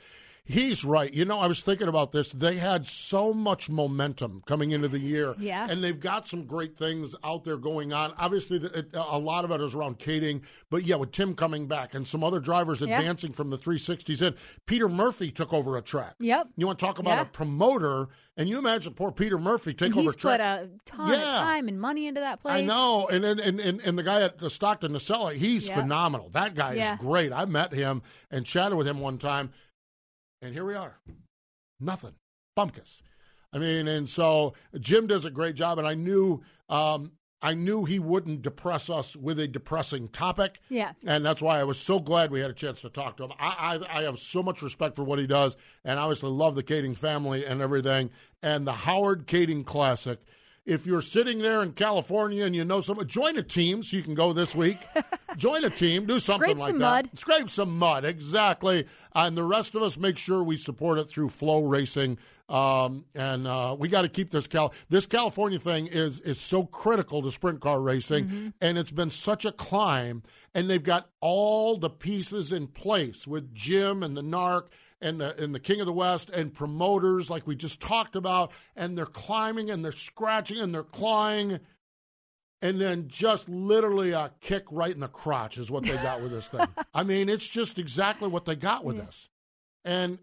He's 0.49 0.85
right. 0.85 1.13
You 1.13 1.25
know, 1.25 1.41
I 1.41 1.49
was 1.49 1.61
thinking 1.61 1.89
about 1.89 2.13
this. 2.13 2.31
They 2.31 2.55
had 2.57 2.87
so 2.87 3.35
much 3.35 3.69
momentum 3.69 4.45
coming 4.47 4.71
into 4.71 4.87
the 4.87 5.01
year. 5.01 5.35
Yeah. 5.41 5.67
And 5.69 5.83
they've 5.83 5.99
got 5.99 6.29
some 6.29 6.45
great 6.45 6.77
things 6.79 7.17
out 7.25 7.43
there 7.43 7.57
going 7.57 7.93
on. 7.93 8.15
Obviously, 8.17 8.59
the- 8.59 8.79
it, 8.79 8.91
a 8.95 9.19
lot 9.19 9.45
of 9.45 9.51
it 9.51 9.61
is 9.61 9.75
around 9.75 9.99
Kaeding. 9.99 10.43
But 10.71 10.85
yeah, 10.85 10.95
with 10.95 11.11
Tim 11.11 11.35
coming 11.35 11.67
back 11.67 11.97
and 11.97 12.07
some 12.07 12.23
other 12.23 12.39
drivers 12.39 12.81
Yeah. 12.81 12.97
advancing 12.97 13.33
from 13.33 13.51
the 13.51 13.59
360s 13.59 14.23
in, 14.23 14.37
Peter 14.67 14.89
Murphy 14.89 15.33
took 15.33 15.53
over 15.53 15.77
a 15.77 15.83
track. 15.83 16.15
Yep. 16.21 16.51
You 16.57 16.67
want 16.69 16.79
to 16.79 16.87
talk 16.87 17.01
about 17.01 17.17
Yeah. 17.17 17.23
a 17.23 17.25
promoter? 17.25 18.07
And 18.39 18.49
you 18.51 18.59
imagine 18.59 18.93
poor 18.93 19.13
Peter 19.13 19.39
Murphy 19.39 19.73
take 19.73 19.95
He's 19.95 20.03
over 20.09 20.13
track. 20.13 20.39
put 20.39 20.45
a 20.45 20.69
ton 20.85 21.09
Yeah. 21.09 21.17
of 21.17 21.35
time 21.41 21.69
and 21.69 21.81
money 21.81 22.07
into 22.07 22.21
that 22.21 22.41
place. 22.41 22.55
I 22.55 22.61
know, 22.61 23.09
and 23.09 23.25
and, 23.25 23.41
and 23.41 23.59
and 23.59 23.81
and 23.81 23.99
the 23.99 24.03
guy 24.03 24.23
at 24.23 24.39
Stockton 24.53 24.93
Nacella, 24.93 25.35
he's 25.35 25.69
Yeah. 25.69 25.77
phenomenal. 25.81 26.29
That 26.31 26.55
guy 26.55 26.75
Yeah. 26.75 26.95
is 26.95 27.01
great. 27.01 27.33
I 27.33 27.47
met 27.47 27.73
him 27.73 28.03
and 28.31 28.45
chatted 28.45 28.77
with 28.77 28.87
him 28.87 29.01
one 29.01 29.17
time, 29.19 29.53
and 30.43 30.53
here 30.53 30.67
we 30.67 30.75
are, 30.75 30.99
nothing, 31.81 32.15
bumpkus. 32.59 33.01
I 33.55 33.59
mean, 33.59 33.89
and 33.89 34.07
so 34.07 34.53
Jim 34.79 35.07
does 35.07 35.25
a 35.25 35.31
great 35.31 35.55
job, 35.55 35.79
and 35.79 35.87
I 35.89 35.95
knew. 35.95 36.43
Um, 36.69 37.13
I 37.43 37.55
knew 37.55 37.85
he 37.85 37.99
wouldn't 37.99 38.43
depress 38.43 38.89
us 38.89 39.15
with 39.15 39.39
a 39.39 39.47
depressing 39.47 40.09
topic. 40.09 40.59
Yeah. 40.69 40.93
And 41.07 41.25
that's 41.25 41.43
why 41.43 41.61
I 41.61 41.65
was 41.65 41.79
so 41.79 42.01
glad 42.01 42.31
we 42.31 42.41
had 42.41 42.51
a 42.51 42.55
chance 42.55 42.81
to 42.81 42.89
talk 42.89 43.19
to 43.19 43.25
him. 43.25 43.33
I, 43.39 43.79
I, 43.91 44.01
I 44.01 44.03
have 44.05 44.19
so 44.19 44.43
much 44.43 44.63
respect 44.63 44.97
for 44.97 45.05
what 45.05 45.19
he 45.19 45.27
does, 45.27 45.57
and 45.85 45.99
obviously 45.99 46.31
love 46.31 46.55
the 46.55 46.63
Kaeding 46.63 46.97
family 46.97 47.45
and 47.45 47.61
everything. 47.61 48.11
And 48.43 48.67
the 48.67 48.73
Howard 48.73 49.27
Kaeding 49.27 49.65
Classic. 49.65 50.19
If 50.67 50.85
you're 50.85 51.01
sitting 51.01 51.39
there 51.39 51.63
in 51.63 51.73
California 51.73 52.45
and 52.45 52.55
you 52.55 52.65
know 52.65 52.81
someone, 52.81 53.07
join 53.07 53.39
a 53.39 53.43
team 53.43 53.83
so 53.85 53.97
you 53.97 54.03
can 54.03 54.15
go 54.15 54.33
this 54.33 54.53
week. 54.55 54.79
join 55.37 55.65
a 55.65 55.71
team, 55.71 56.07
do 56.07 56.19
something 56.19 56.49
Scrape 56.49 56.59
like 56.59 56.71
some 56.71 56.79
that. 56.81 57.05
mud. 57.07 57.11
Scrape 57.19 57.51
some 57.51 57.79
mud, 57.79 58.05
exactly. 58.05 58.87
And 59.15 59.37
the 59.37 59.45
rest 59.45 59.77
of 59.77 59.83
us 59.83 59.97
make 59.97 60.19
sure 60.19 60.43
we 60.43 60.57
support 60.57 60.99
it 60.99 61.09
through 61.09 61.29
FloRacing. 61.29 62.19
Um, 62.49 63.05
and 63.15 63.47
uh, 63.47 63.75
we 63.79 63.89
got 63.89 64.03
to 64.03 64.09
keep 64.09 64.31
this 64.31 64.47
Cal. 64.47 64.73
This 64.89 65.07
California 65.07 65.59
thing 65.59 65.87
is 65.89 66.21
is 66.21 66.39
so 66.41 66.65
critical 66.65 67.23
to 67.23 67.31
sprint 67.33 67.61
car 67.61 67.81
racing, 67.81 68.25
Mm-hmm. 68.27 68.49
and 68.61 68.79
it's 68.79 68.93
been 68.93 69.11
such 69.11 69.45
a 69.45 69.51
climb. 69.53 70.23
And 70.55 70.71
they've 70.71 70.83
got 70.83 71.09
all 71.21 71.77
the 71.77 71.91
pieces 71.91 72.51
in 72.53 72.69
place 72.69 73.27
with 73.27 73.53
Jim 73.55 74.03
and 74.03 74.17
the 74.17 74.23
Narc 74.23 74.67
and 75.01 75.21
the 75.21 75.43
and 75.43 75.55
the 75.55 75.61
King 75.61 75.81
of 75.81 75.87
the 75.87 75.93
West 75.93 76.31
and 76.31 76.53
promoters 76.53 77.29
like 77.31 77.47
we 77.47 77.57
just 77.57 77.81
talked 77.81 78.17
about. 78.17 78.53
And 78.75 78.97
they're 78.97 79.07
climbing 79.07 79.71
and 79.71 79.85
they're 79.85 79.93
scratching 79.93 80.59
and 80.59 80.75
they're 80.75 80.83
clawing. 80.83 81.61
And 82.63 82.81
then 82.81 83.09
just 83.09 83.49
literally 83.49 84.13
a 84.13 84.33
kick 84.41 84.65
right 84.71 84.93
in 84.93 85.01
the 85.01 85.09
crotch 85.09 85.59
is 85.59 85.71
what 85.71 85.83
they 85.85 85.97
got 85.97 86.23
with 86.23 86.33
this 86.33 86.47
thing. 86.47 86.67
I 86.95 87.03
mean, 87.03 87.29
it's 87.29 87.47
just 87.47 87.79
exactly 87.79 88.29
what 88.29 88.47
they 88.47 88.57
got 88.57 88.85
with 88.85 88.97
this. 88.97 89.29
And 89.87 90.19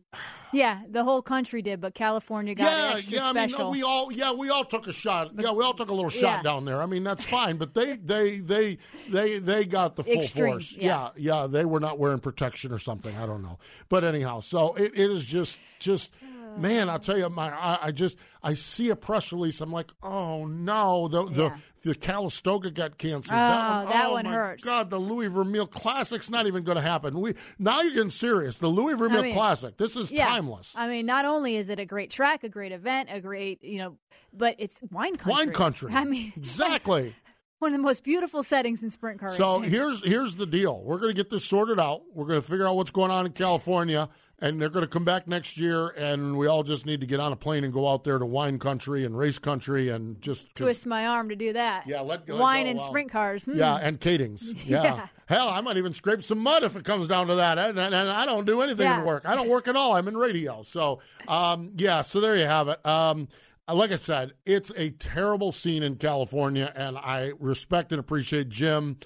Yeah, 0.51 0.81
the 0.89 1.03
whole 1.05 1.21
country 1.21 1.61
did, 1.61 1.79
but 1.81 1.95
California 1.95 2.53
got 2.53 2.65
yeah, 2.65 2.93
extra 2.97 3.13
yeah. 3.13 3.23
I 3.29 3.33
mean, 3.33 3.49
special. 3.49 3.65
no, 3.67 3.71
we 3.71 3.81
all 3.81 4.11
yeah 4.11 4.31
we 4.33 4.49
all 4.49 4.65
took 4.65 4.87
a 4.87 4.91
shot. 4.93 5.31
Yeah, 5.39 5.51
we 5.53 5.63
all 5.63 5.73
took 5.73 5.89
a 5.89 5.93
little 5.93 6.09
shot 6.11 6.39
Yeah. 6.39 6.41
down 6.43 6.65
there. 6.65 6.81
I 6.81 6.85
mean, 6.85 7.03
that's 7.03 7.23
fine. 7.25 7.55
But 7.57 7.73
they 7.73 7.95
they 7.95 8.37
they 8.39 8.77
they 9.09 9.39
they 9.39 9.65
got 9.65 9.95
the 9.95 10.03
full 10.03 10.13
Extreme, 10.13 10.51
force. 10.51 10.75
yeah. 10.77 11.09
yeah, 11.15 11.41
yeah. 11.41 11.47
They 11.47 11.63
were 11.65 11.79
not 11.79 11.97
wearing 11.97 12.19
protection 12.19 12.71
or 12.73 12.77
something. 12.79 13.15
I 13.17 13.25
don't 13.25 13.41
know. 13.41 13.57
But 13.89 14.03
anyhow, 14.03 14.41
so 14.41 14.73
it, 14.75 14.91
it 14.95 15.09
is 15.09 15.25
just 15.25 15.59
just. 15.79 16.11
Man, 16.55 16.87
I'll 16.87 16.99
tell 16.99 17.17
you, 17.17 17.27
my 17.29 17.49
I, 17.51 17.79
I 17.87 17.91
just 17.91 18.15
I 18.43 18.53
see 18.53 18.89
a 18.89 18.95
press 18.95 19.31
release. 19.31 19.59
I'm 19.59 19.71
like, 19.71 19.89
oh 20.03 20.45
no, 20.45 21.07
the 21.07 21.25
the 21.25 21.43
Yeah. 21.45 21.57
The 21.83 21.93
Calistoga 21.93 22.71
got 22.71 22.97
canceled. 22.97 23.33
Oh, 23.33 23.37
that 23.37 23.83
one, 23.83 23.89
that 23.89 24.05
oh, 24.05 24.13
one 24.13 24.25
hurts. 24.25 24.63
God, 24.63 24.89
the 24.89 24.97
Louis 24.97 25.27
Vermeil 25.27 25.67
Classic's 25.67 26.29
not 26.29 26.47
even 26.47 26.63
going 26.63 26.77
to 26.77 26.81
happen. 26.81 27.19
We 27.19 27.35
now 27.59 27.81
you're 27.81 27.93
getting 27.93 28.09
serious. 28.09 28.57
The 28.57 28.67
Louis 28.67 28.95
Vermeil 28.95 29.21
mean, 29.21 29.33
Classic. 29.33 29.77
This 29.77 29.95
is 29.95 30.09
yeah. 30.09 30.27
timeless. 30.27 30.71
I 30.75 30.87
mean, 30.87 31.05
not 31.05 31.25
only 31.25 31.57
is 31.57 31.69
it 31.69 31.79
a 31.79 31.85
great 31.85 32.09
track, 32.09 32.43
a 32.43 32.49
great 32.49 32.71
event, 32.71 33.09
a 33.11 33.19
great, 33.19 33.63
you 33.63 33.77
know, 33.79 33.97
but 34.31 34.55
it's 34.59 34.81
wine 34.91 35.17
country. 35.17 35.31
Wine 35.31 35.51
country. 35.51 35.91
I 35.93 36.05
mean, 36.05 36.31
exactly. 36.37 37.13
one 37.59 37.73
of 37.73 37.77
the 37.77 37.83
most 37.83 38.03
beautiful 38.03 38.43
settings 38.43 38.81
in 38.81 38.89
sprint 38.89 39.19
car 39.19 39.31
So 39.31 39.57
racing. 39.57 39.71
here's 39.71 40.05
here's 40.05 40.35
the 40.35 40.45
deal. 40.45 40.81
We're 40.81 40.99
going 40.99 41.13
to 41.13 41.15
get 41.15 41.29
this 41.29 41.43
sorted 41.43 41.79
out. 41.79 42.03
We're 42.13 42.27
going 42.27 42.41
to 42.41 42.47
figure 42.47 42.67
out 42.67 42.77
what's 42.77 42.91
going 42.91 43.11
on 43.11 43.25
in 43.25 43.33
California, 43.33 44.09
and 44.43 44.61
they're 44.61 44.69
going 44.69 44.83
to 44.83 44.89
come 44.89 45.05
back 45.05 45.25
next 45.25 45.57
year. 45.57 45.87
And 45.87 46.37
we 46.37 46.47
all 46.47 46.63
just 46.63 46.85
need 46.85 46.99
to 46.99 47.07
get 47.07 47.21
on 47.21 47.31
a 47.31 47.35
plane 47.37 47.63
and 47.63 47.71
go 47.71 47.89
out 47.89 48.03
there 48.03 48.19
to 48.19 48.25
wine 48.25 48.59
country 48.59 49.05
and 49.05 49.17
race 49.17 49.39
country 49.39 49.87
and 49.87 50.21
just 50.21 50.53
Twist 50.53 50.85
my 50.85 51.07
arm 51.07 51.29
to 51.29 51.35
do 51.35 51.53
that. 51.53 51.87
Yeah, 51.87 52.01
let- 52.01 52.27
let 52.27 52.37
wine 52.37 52.65
go, 52.65 52.71
and 52.71 52.79
wow. 52.79 52.85
sprint 52.87 53.09
cars. 53.11 53.45
Hmm. 53.45 53.57
Yeah, 53.57 53.75
and 53.75 53.99
Kaedings. 53.99 54.43
Yeah. 54.65 54.83
Yeah. 54.83 55.07
Hell, 55.27 55.47
I 55.47 55.61
might 55.61 55.77
even 55.77 55.93
scrape 55.93 56.21
some 56.23 56.39
mud 56.39 56.63
if 56.63 56.75
it 56.75 56.83
comes 56.83 57.07
down 57.07 57.27
to 57.27 57.35
that. 57.35 57.57
And, 57.57 57.79
and, 57.79 57.95
and 57.95 58.09
I 58.09 58.25
don't 58.25 58.45
do 58.45 58.61
anything 58.61 58.85
Yeah. 58.85 58.99
in 58.99 59.05
work. 59.05 59.23
I 59.25 59.35
don't 59.35 59.47
work 59.49 59.67
at 59.69 59.77
all. 59.77 59.95
I'm 59.95 60.07
in 60.09 60.17
radio. 60.17 60.61
So, 60.63 60.99
um, 61.27 61.71
yeah, 61.77 62.01
so 62.01 62.19
there 62.19 62.35
you 62.35 62.45
have 62.45 62.67
it. 62.67 62.85
Um, 62.85 63.29
like 63.71 63.91
I 63.93 63.95
said, 63.95 64.33
it's 64.45 64.71
a 64.75 64.89
terrible 64.89 65.53
scene 65.53 65.83
in 65.83 65.95
California, 65.95 66.69
and 66.75 66.97
I 66.97 67.31
respect 67.39 67.93
and 67.93 67.99
appreciate 67.99 68.49
Jim 68.49 68.97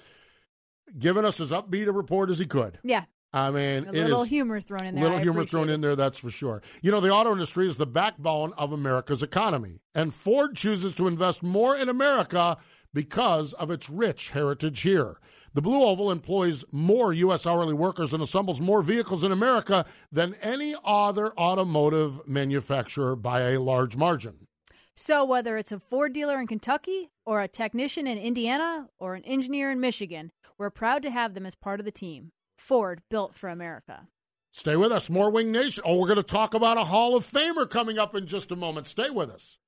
giving 0.98 1.24
us 1.24 1.38
as 1.38 1.50
upbeat 1.52 1.86
a 1.86 1.92
report 1.92 2.28
as 2.30 2.40
he 2.40 2.46
could. 2.46 2.80
Yeah. 2.82 3.04
I 3.32 3.50
mean, 3.50 3.86
A 3.86 3.92
little 3.92 4.24
humor 4.24 4.60
thrown 4.60 4.86
in 4.86 4.94
there. 4.94 5.02
A 5.02 5.06
little 5.06 5.18
I 5.18 5.22
humor 5.22 5.44
thrown 5.44 5.68
it. 5.68 5.74
in 5.74 5.80
there, 5.82 5.96
that's 5.96 6.18
for 6.18 6.30
sure. 6.30 6.62
You 6.80 6.90
know, 6.90 7.00
the 7.00 7.10
auto 7.10 7.32
industry 7.32 7.66
is 7.66 7.76
the 7.76 7.86
backbone 7.86 8.52
of 8.56 8.72
America's 8.72 9.22
economy, 9.22 9.80
and 9.94 10.14
Ford 10.14 10.56
chooses 10.56 10.94
to 10.94 11.06
invest 11.06 11.42
more 11.42 11.76
in 11.76 11.88
America 11.88 12.56
because 12.94 13.52
of 13.54 13.70
its 13.70 13.90
rich 13.90 14.30
heritage 14.30 14.80
here. 14.80 15.18
The 15.52 15.62
Blue 15.62 15.82
Oval 15.82 16.10
employs 16.10 16.64
more 16.72 17.12
U.S. 17.12 17.46
hourly 17.46 17.74
workers 17.74 18.14
and 18.14 18.22
assembles 18.22 18.60
more 18.60 18.82
vehicles 18.82 19.24
in 19.24 19.32
America 19.32 19.84
than 20.10 20.34
any 20.40 20.74
other 20.84 21.32
automotive 21.38 22.26
manufacturer 22.26 23.16
by 23.16 23.50
a 23.52 23.60
large 23.60 23.96
margin. 23.96 24.46
So 24.94 25.24
whether 25.24 25.56
it's 25.56 25.72
a 25.72 25.78
Ford 25.78 26.12
dealer 26.12 26.40
in 26.40 26.46
Kentucky 26.46 27.10
or 27.24 27.40
a 27.40 27.48
technician 27.48 28.06
in 28.06 28.18
Indiana 28.18 28.88
or 28.98 29.14
an 29.14 29.24
engineer 29.24 29.70
in 29.70 29.80
Michigan, 29.80 30.32
we're 30.58 30.70
proud 30.70 31.02
to 31.02 31.10
have 31.10 31.34
them 31.34 31.46
as 31.46 31.54
part 31.54 31.78
of 31.78 31.86
the 31.86 31.92
team. 31.92 32.32
Ford 32.58 33.02
built 33.08 33.34
for 33.34 33.48
America. 33.48 34.08
Stay 34.50 34.76
with 34.76 34.90
us. 34.90 35.08
More 35.08 35.30
Wing 35.30 35.52
Nation. 35.52 35.84
Oh, 35.86 35.96
we're 35.96 36.08
going 36.08 36.16
to 36.16 36.22
talk 36.22 36.52
about 36.52 36.76
a 36.76 36.84
Hall 36.84 37.14
of 37.14 37.24
Famer 37.24 37.68
coming 37.70 37.98
up 37.98 38.14
in 38.14 38.26
just 38.26 38.50
a 38.50 38.56
moment. 38.56 38.86
Stay 38.86 39.08
with 39.08 39.30
us. 39.30 39.58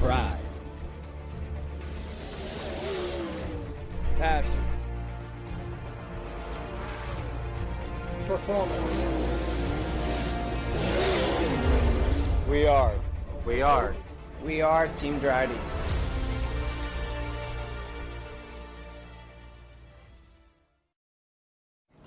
Pride. 0.00 0.38
Passion. 4.18 4.64
Performance. 8.26 9.41
We 12.52 12.66
are. 12.66 12.94
We 13.46 13.62
are. 13.62 13.94
We 14.44 14.60
are 14.60 14.86
Team 14.88 15.18
Dryden. 15.18 15.56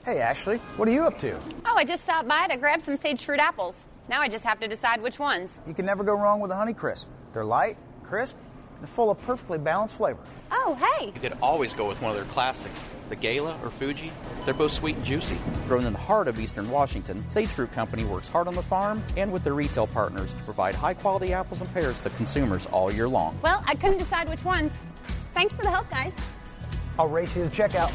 Hey, 0.05 0.19
Ashley, 0.19 0.57
what 0.77 0.87
are 0.87 0.91
you 0.91 1.03
up 1.03 1.17
to? 1.17 1.35
Oh, 1.65 1.75
I 1.75 1.83
just 1.83 2.03
stopped 2.03 2.27
by 2.27 2.47
to 2.47 2.57
grab 2.57 2.79
some 2.79 2.95
sage 2.95 3.25
fruit 3.25 3.39
apples. 3.39 3.87
Now 4.07 4.21
I 4.21 4.29
just 4.29 4.43
have 4.43 4.59
to 4.59 4.67
decide 4.67 5.01
which 5.01 5.17
ones. 5.17 5.57
You 5.67 5.73
can 5.73 5.87
never 5.87 6.03
go 6.03 6.13
wrong 6.13 6.39
with 6.41 6.51
a 6.51 6.55
Honey 6.55 6.73
Crisp. 6.73 7.09
They're 7.33 7.43
light, 7.43 7.77
crisp, 8.03 8.35
and 8.79 8.89
full 8.89 9.09
of 9.09 9.21
perfectly 9.21 9.57
balanced 9.57 9.95
flavor. 9.95 10.19
Oh, 10.51 10.75
hey. 10.75 11.07
You 11.07 11.19
could 11.19 11.37
always 11.41 11.73
go 11.73 11.87
with 11.87 12.01
one 12.01 12.11
of 12.11 12.17
their 12.17 12.25
classics, 12.25 12.87
the 13.09 13.15
Gala 13.15 13.57
or 13.63 13.69
Fuji. 13.69 14.11
They're 14.45 14.53
both 14.53 14.71
sweet 14.71 14.95
and 14.95 15.05
juicy. 15.05 15.37
Grown 15.67 15.85
in 15.85 15.93
the 15.93 15.99
heart 15.99 16.27
of 16.27 16.39
eastern 16.39 16.69
Washington, 16.69 17.27
Sage 17.27 17.49
Fruit 17.49 17.71
Company 17.71 18.03
works 18.03 18.29
hard 18.29 18.47
on 18.47 18.55
the 18.55 18.63
farm 18.63 19.03
and 19.17 19.31
with 19.31 19.43
their 19.43 19.53
retail 19.53 19.87
partners 19.87 20.33
to 20.33 20.43
provide 20.43 20.75
high 20.75 20.93
quality 20.93 21.33
apples 21.33 21.61
and 21.61 21.73
pears 21.73 21.99
to 22.01 22.09
consumers 22.11 22.65
all 22.67 22.91
year 22.91 23.07
long. 23.07 23.37
Well, 23.41 23.63
I 23.67 23.75
couldn't 23.75 23.97
decide 23.97 24.29
which 24.29 24.43
ones. 24.43 24.71
Thanks 25.33 25.55
for 25.55 25.63
the 25.63 25.71
help, 25.71 25.89
guys. 25.89 26.13
I'll 26.97 27.09
race 27.09 27.35
you 27.35 27.43
to 27.43 27.49
checkout. 27.49 27.91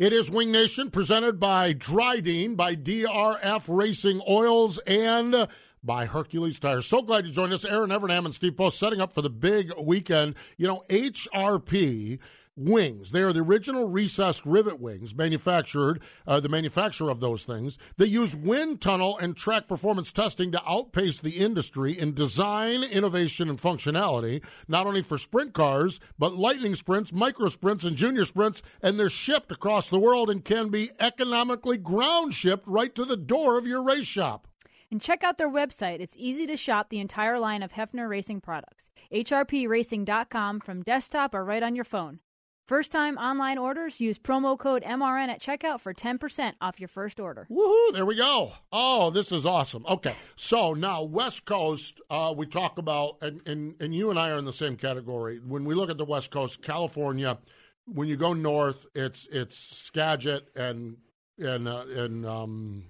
It 0.00 0.14
is 0.14 0.30
Wing 0.30 0.50
Nation 0.50 0.90
presented 0.90 1.38
by 1.38 1.74
Dryden, 1.74 2.54
by 2.54 2.74
DRF 2.74 3.64
Racing 3.68 4.22
Oils, 4.26 4.78
and 4.86 5.46
by 5.82 6.06
Hercules 6.06 6.58
Tires. 6.58 6.86
So 6.86 7.02
glad 7.02 7.26
you 7.26 7.32
joined 7.32 7.52
us. 7.52 7.64
Erin 7.64 7.90
Evernham 7.90 8.24
and 8.24 8.34
Steve 8.34 8.56
Post 8.56 8.78
setting 8.78 9.00
up 9.00 9.12
for 9.12 9.22
the 9.22 9.30
big 9.30 9.72
weekend. 9.78 10.34
You 10.56 10.66
know, 10.66 10.84
HRP 10.88 12.18
wings. 12.56 13.12
They 13.12 13.22
are 13.22 13.32
the 13.32 13.40
original 13.40 13.88
recessed 13.88 14.44
rivet 14.44 14.80
wings, 14.80 15.14
manufactured, 15.14 16.00
uh, 16.26 16.40
the 16.40 16.48
manufacturer 16.48 17.10
of 17.10 17.20
those 17.20 17.44
things. 17.44 17.78
They 17.96 18.06
use 18.06 18.34
wind 18.34 18.80
tunnel 18.80 19.16
and 19.18 19.36
track 19.36 19.66
performance 19.68 20.12
testing 20.12 20.52
to 20.52 20.62
outpace 20.68 21.20
the 21.20 21.38
industry 21.38 21.98
in 21.98 22.14
design, 22.14 22.82
innovation, 22.82 23.48
and 23.48 23.60
functionality, 23.60 24.44
not 24.68 24.86
only 24.86 25.02
for 25.02 25.18
sprint 25.18 25.54
cars, 25.54 26.00
but 26.18 26.34
lightning 26.34 26.74
sprints, 26.74 27.12
micro 27.12 27.48
sprints, 27.48 27.84
and 27.84 27.96
junior 27.96 28.24
sprints, 28.24 28.62
and 28.82 28.98
they're 28.98 29.08
shipped 29.08 29.50
across 29.50 29.88
the 29.88 29.98
world 29.98 30.28
and 30.28 30.44
can 30.44 30.68
be 30.68 30.90
economically 31.00 31.78
ground 31.78 32.34
shipped 32.34 32.66
right 32.66 32.94
to 32.94 33.04
the 33.04 33.16
door 33.16 33.56
of 33.56 33.66
your 33.66 33.82
race 33.82 34.06
shop. 34.06 34.46
And 34.90 35.00
check 35.00 35.22
out 35.22 35.38
their 35.38 35.48
website. 35.48 36.00
It's 36.00 36.16
easy 36.18 36.46
to 36.46 36.56
shop 36.56 36.90
the 36.90 36.98
entire 36.98 37.38
line 37.38 37.62
of 37.62 37.72
Hepfner 37.72 38.08
Racing 38.08 38.40
products. 38.40 38.90
HRPRacing.com 39.12 40.60
from 40.60 40.82
desktop 40.82 41.34
or 41.34 41.44
right 41.44 41.62
on 41.62 41.76
your 41.76 41.84
phone. 41.84 42.20
First 42.66 42.92
time 42.92 43.18
online 43.18 43.58
orders, 43.58 44.00
use 44.00 44.18
promo 44.18 44.56
code 44.56 44.84
MRN 44.84 45.28
at 45.28 45.40
checkout 45.40 45.80
for 45.80 45.92
10% 45.92 46.52
off 46.60 46.78
your 46.78 46.88
first 46.88 47.18
order. 47.18 47.48
Woohoo! 47.50 47.92
There 47.92 48.06
we 48.06 48.14
go. 48.14 48.52
Oh, 48.70 49.10
this 49.10 49.32
is 49.32 49.44
awesome. 49.44 49.84
Okay, 49.86 50.14
so 50.36 50.74
now 50.74 51.02
West 51.02 51.44
Coast, 51.44 52.00
uh, 52.10 52.32
we 52.36 52.46
talk 52.46 52.78
about, 52.78 53.16
and, 53.22 53.40
and, 53.44 53.74
and 53.80 53.92
you 53.92 54.10
and 54.10 54.20
I 54.20 54.30
are 54.30 54.38
in 54.38 54.44
the 54.44 54.52
same 54.52 54.76
category. 54.76 55.40
When 55.44 55.64
we 55.64 55.74
look 55.74 55.90
at 55.90 55.98
the 55.98 56.04
West 56.04 56.30
Coast, 56.30 56.62
California, 56.62 57.38
when 57.86 58.06
you 58.06 58.16
go 58.16 58.34
north, 58.34 58.86
it's 58.94 59.26
it's 59.32 59.56
Skagit 59.56 60.48
and 60.54 60.96
and 61.38 61.66
uh, 61.66 61.86
and 61.88 62.24
um, 62.24 62.84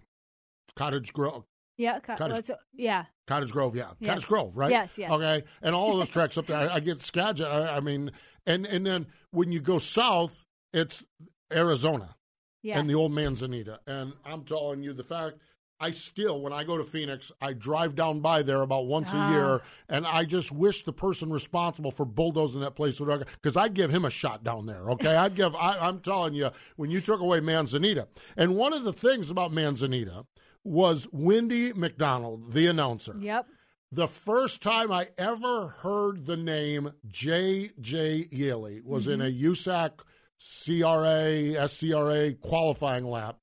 Cottage 0.77 1.13
Grove. 1.13 1.45
Yeah, 1.81 1.99
co- 2.01 2.17
Cottage- 2.17 2.49
let's- 2.49 2.63
yeah. 2.75 3.05
Cottage 3.27 3.53
Grove, 3.53 3.75
yeah, 3.77 3.91
Yes. 4.01 4.09
Cottage 4.11 4.27
Grove, 4.27 4.57
right? 4.57 4.71
Yes, 4.71 4.99
yeah. 4.99 5.13
Okay, 5.15 5.45
and 5.63 5.75
all 5.75 5.93
of 5.93 5.99
those 5.99 6.09
tracks 6.17 6.37
up 6.37 6.47
there, 6.47 6.57
I, 6.71 6.75
I 6.77 6.81
get 6.81 7.01
Skagit. 7.01 7.47
I, 7.47 7.77
I 7.77 7.81
mean, 7.81 8.11
and 8.47 8.67
and 8.67 8.85
then 8.85 9.07
when 9.31 9.51
you 9.53 9.61
go 9.61 9.79
south, 9.79 10.45
it's 10.73 11.05
Arizona, 11.53 12.17
Yeah. 12.63 12.79
and 12.79 12.89
the 12.89 12.95
old 12.95 13.13
Manzanita. 13.13 13.81
And 13.87 14.13
I'm 14.25 14.45
telling 14.45 14.83
you, 14.83 14.93
the 14.93 15.05
fact 15.05 15.37
I 15.83 15.93
still, 15.93 16.41
when 16.43 16.53
I 16.53 16.65
go 16.65 16.77
to 16.77 16.85
Phoenix, 16.85 17.33
I 17.41 17.55
drive 17.55 17.95
down 17.95 18.21
by 18.21 18.43
there 18.43 18.61
about 18.61 18.87
once 18.87 19.09
Ah. 19.15 19.29
a 19.29 19.33
year, 19.33 19.63
and 19.89 20.07
I 20.07 20.25
just 20.25 20.53
wish 20.53 20.85
the 20.85 20.93
person 20.93 21.31
responsible 21.31 21.91
for 21.91 22.05
bulldozing 22.05 22.61
that 22.61 22.75
place 22.77 23.01
would, 23.01 23.27
because 23.41 23.57
I'd 23.57 23.73
give 23.75 23.91
him 23.91 24.05
a 24.05 24.11
shot 24.11 24.45
down 24.45 24.67
there. 24.67 24.91
Okay, 24.91 25.17
I'd 25.17 25.35
give. 25.35 25.55
I, 25.55 25.79
I'm 25.79 26.01
telling 26.01 26.35
you, 26.35 26.51
when 26.77 26.91
you 26.91 27.01
took 27.01 27.21
away 27.21 27.41
Manzanita, 27.41 28.09
and 28.37 28.57
one 28.57 28.73
of 28.75 28.85
the 28.85 28.93
things 28.93 29.31
about 29.31 29.53
Manzanita 29.53 30.27
was 30.65 31.07
Wendy 31.13 31.73
McDonald, 31.73 32.53
the 32.53 32.67
announcer. 32.67 33.17
Yep. 33.19 33.47
The 33.93 34.09
first 34.09 34.63
time 34.63 34.93
I 34.93 35.09
ever 35.19 35.69
heard 35.69 36.27
the 36.27 36.37
name 36.37 36.93
J.J. 37.09 38.29
Yeley 38.31 38.81
was 38.85 39.09
in 39.09 39.19
mm-hmm. 39.19 39.47
a 39.47 39.51
USAC 39.51 39.91
CRA, 40.39 41.67
SCRA 41.67 42.39
qualifying 42.41 43.05
lap. 43.05 43.39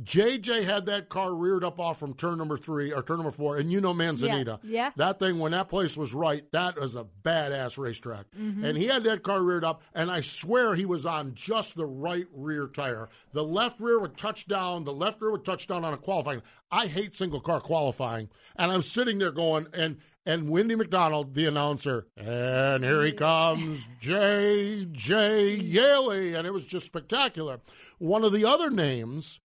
JJ 0.00 0.64
had 0.64 0.86
that 0.86 1.10
car 1.10 1.34
reared 1.34 1.62
up 1.62 1.78
off 1.78 1.98
from 1.98 2.14
turn 2.14 2.38
number 2.38 2.56
three 2.56 2.92
or 2.92 3.02
turn 3.02 3.18
number 3.18 3.30
four, 3.30 3.58
and 3.58 3.70
you 3.70 3.78
know 3.78 3.92
Manzanita. 3.92 4.58
Yeah, 4.62 4.70
yeah. 4.70 4.90
That 4.96 5.18
thing, 5.18 5.38
when 5.38 5.52
that 5.52 5.68
place 5.68 5.98
was 5.98 6.14
right, 6.14 6.50
that 6.52 6.80
was 6.80 6.94
a 6.94 7.04
badass 7.22 7.76
racetrack. 7.76 8.24
Mhm. 8.34 8.64
And 8.64 8.78
he 8.78 8.86
had 8.86 9.04
that 9.04 9.22
car 9.22 9.42
reared 9.42 9.64
up, 9.64 9.82
and 9.94 10.10
I 10.10 10.22
swear 10.22 10.74
he 10.74 10.86
was 10.86 11.04
on 11.04 11.34
just 11.34 11.76
the 11.76 11.84
right 11.84 12.26
rear 12.32 12.68
tire. 12.68 13.10
The 13.32 13.44
left 13.44 13.80
rear 13.80 13.98
would 13.98 14.16
touch 14.16 14.46
down, 14.46 14.84
the 14.84 14.94
left 14.94 15.20
rear 15.20 15.30
would 15.32 15.44
touch 15.44 15.66
down 15.66 15.84
on 15.84 15.92
a 15.92 15.98
qualifying. 15.98 16.40
I 16.70 16.86
hate 16.86 17.14
single 17.14 17.40
car 17.40 17.60
qualifying. 17.60 18.30
And 18.56 18.72
I'm 18.72 18.82
sitting 18.82 19.18
there 19.18 19.30
going, 19.32 19.66
and 19.74 19.98
and 20.24 20.48
Wendy 20.48 20.76
McDonald, 20.76 21.34
the 21.34 21.46
announcer, 21.46 22.06
and 22.16 22.84
here 22.84 23.02
he 23.04 23.10
comes, 23.10 23.88
J.J. 24.00 25.56
Yeley. 25.56 26.34
And 26.34 26.46
it 26.46 26.52
was 26.52 26.64
just 26.64 26.86
spectacular. 26.86 27.60
One 27.98 28.22
of 28.24 28.32
the 28.32 28.44
other 28.44 28.70
names 28.70 29.40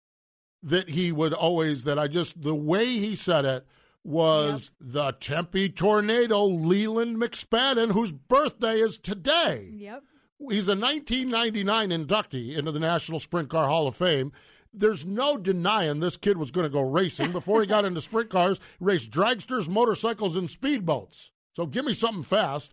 that 0.63 0.91
he 0.91 1.13
would 1.13 1.33
always, 1.33 1.85
that 1.85 1.99
I 1.99 2.09
just, 2.09 2.41
the 2.41 2.55
way 2.55 2.85
he 2.85 3.17
said 3.17 3.45
it 3.45 3.67
was 4.03 4.71
the 4.81 5.13
Tempe 5.13 5.69
Tornado 5.69 6.49
Lealand 6.49 7.17
McSpadden, 7.17 7.93
whose 7.93 8.13
birthday 8.13 8.79
is 8.79 8.99
today. 8.99 9.69
Yep. 9.73 10.05
He's 10.39 10.69
a 10.69 10.77
1999 10.77 11.91
inductee 11.91 12.57
into 12.57 12.71
the 12.71 12.79
National 12.79 13.19
Sprint 13.19 13.49
Car 13.49 13.67
Hall 13.67 13.89
of 13.89 13.97
Fame. 13.97 14.33
There's 14.73 15.07
no 15.07 15.39
denying 15.39 16.01
this 16.01 16.17
kid 16.17 16.37
was 16.37 16.51
going 16.51 16.65
to 16.67 16.71
go 16.71 16.83
racing. 16.83 17.33
Before 17.33 17.61
he 17.61 17.67
got 17.67 17.85
into 17.87 18.01
sprint 18.01 18.31
cars, 18.31 18.61
he 18.79 18.85
raced 18.85 19.11
dragsters, 19.11 19.69
motorcycles, 19.69 20.37
and 20.37 20.49
speedboats. 20.49 21.31
So 21.55 21.67
give 21.67 21.87
me 21.87 21.95
something 21.95 22.23
fast. 22.23 22.73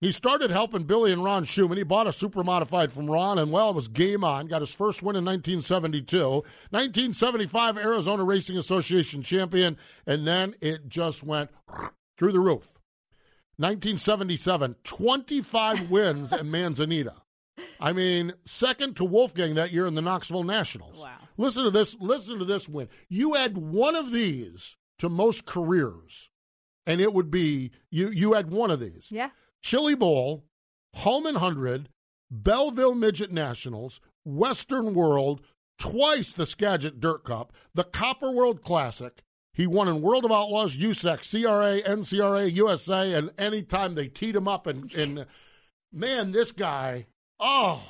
He 0.00 0.12
started 0.12 0.50
helping 0.50 0.84
Billy 0.84 1.12
and 1.12 1.22
Ron 1.22 1.44
Shuman. 1.44 1.76
He 1.76 1.82
bought 1.82 2.06
a 2.06 2.12
super 2.12 2.42
modified 2.42 2.90
from 2.90 3.10
Ron, 3.10 3.38
and 3.38 3.52
well, 3.52 3.70
it 3.70 3.76
was 3.76 3.86
game 3.86 4.24
on. 4.24 4.46
Got 4.46 4.62
his 4.62 4.72
first 4.72 5.02
win 5.02 5.14
in 5.14 5.24
1972. 5.26 6.18
1975 6.70 7.76
Arizona 7.76 8.24
Racing 8.24 8.56
Association 8.56 9.22
champion, 9.22 9.76
and 10.06 10.26
then 10.26 10.54
it 10.62 10.88
just 10.88 11.22
went 11.22 11.50
through 12.16 12.32
the 12.32 12.40
roof. 12.40 12.72
1977, 13.58 14.76
25 14.84 15.90
wins 15.90 16.32
at 16.32 16.46
Manzanita. 16.46 17.16
I 17.78 17.92
mean, 17.92 18.32
second 18.46 18.96
to 18.96 19.04
Wolfgang 19.04 19.54
that 19.56 19.70
year 19.70 19.86
in 19.86 19.94
the 19.94 20.02
Knoxville 20.02 20.44
Nationals. 20.44 20.98
Wow. 20.98 21.16
Listen 21.36 21.64
to 21.64 21.70
this. 21.70 21.94
Listen 22.00 22.38
to 22.38 22.46
this 22.46 22.66
win. 22.66 22.88
You 23.10 23.36
add 23.36 23.58
one 23.58 23.96
of 23.96 24.12
these 24.12 24.76
to 24.98 25.10
most 25.10 25.44
careers, 25.44 26.30
and 26.86 27.02
it 27.02 27.12
would 27.12 27.30
be 27.30 27.70
you. 27.90 28.08
You 28.08 28.32
had 28.32 28.50
one 28.50 28.70
of 28.70 28.80
these. 28.80 29.08
Yeah. 29.10 29.28
Chili 29.62 29.94
Bowl, 29.94 30.44
Hulman 30.96 31.36
Hundred, 31.36 31.88
Belleville 32.30 32.94
Midget 32.94 33.32
Nationals, 33.32 34.00
Western 34.24 34.94
World, 34.94 35.40
twice 35.78 36.32
the 36.32 36.46
Skagit 36.46 37.00
Dirt 37.00 37.24
Cup, 37.24 37.52
the 37.74 37.84
Copper 37.84 38.30
World 38.30 38.62
Classic. 38.62 39.22
He 39.52 39.66
won 39.66 39.88
in 39.88 40.00
World 40.00 40.24
of 40.24 40.30
Outlaws, 40.32 40.76
USAC, 40.76 41.28
CRA, 41.28 41.82
NCRA, 41.82 42.52
USA, 42.54 43.12
and 43.12 43.30
anytime 43.36 43.94
they 43.94 44.06
teed 44.08 44.36
him 44.36 44.46
up. 44.46 44.66
And, 44.66 44.92
and 44.94 45.26
man, 45.92 46.32
this 46.32 46.52
guy, 46.52 47.06
oh, 47.40 47.82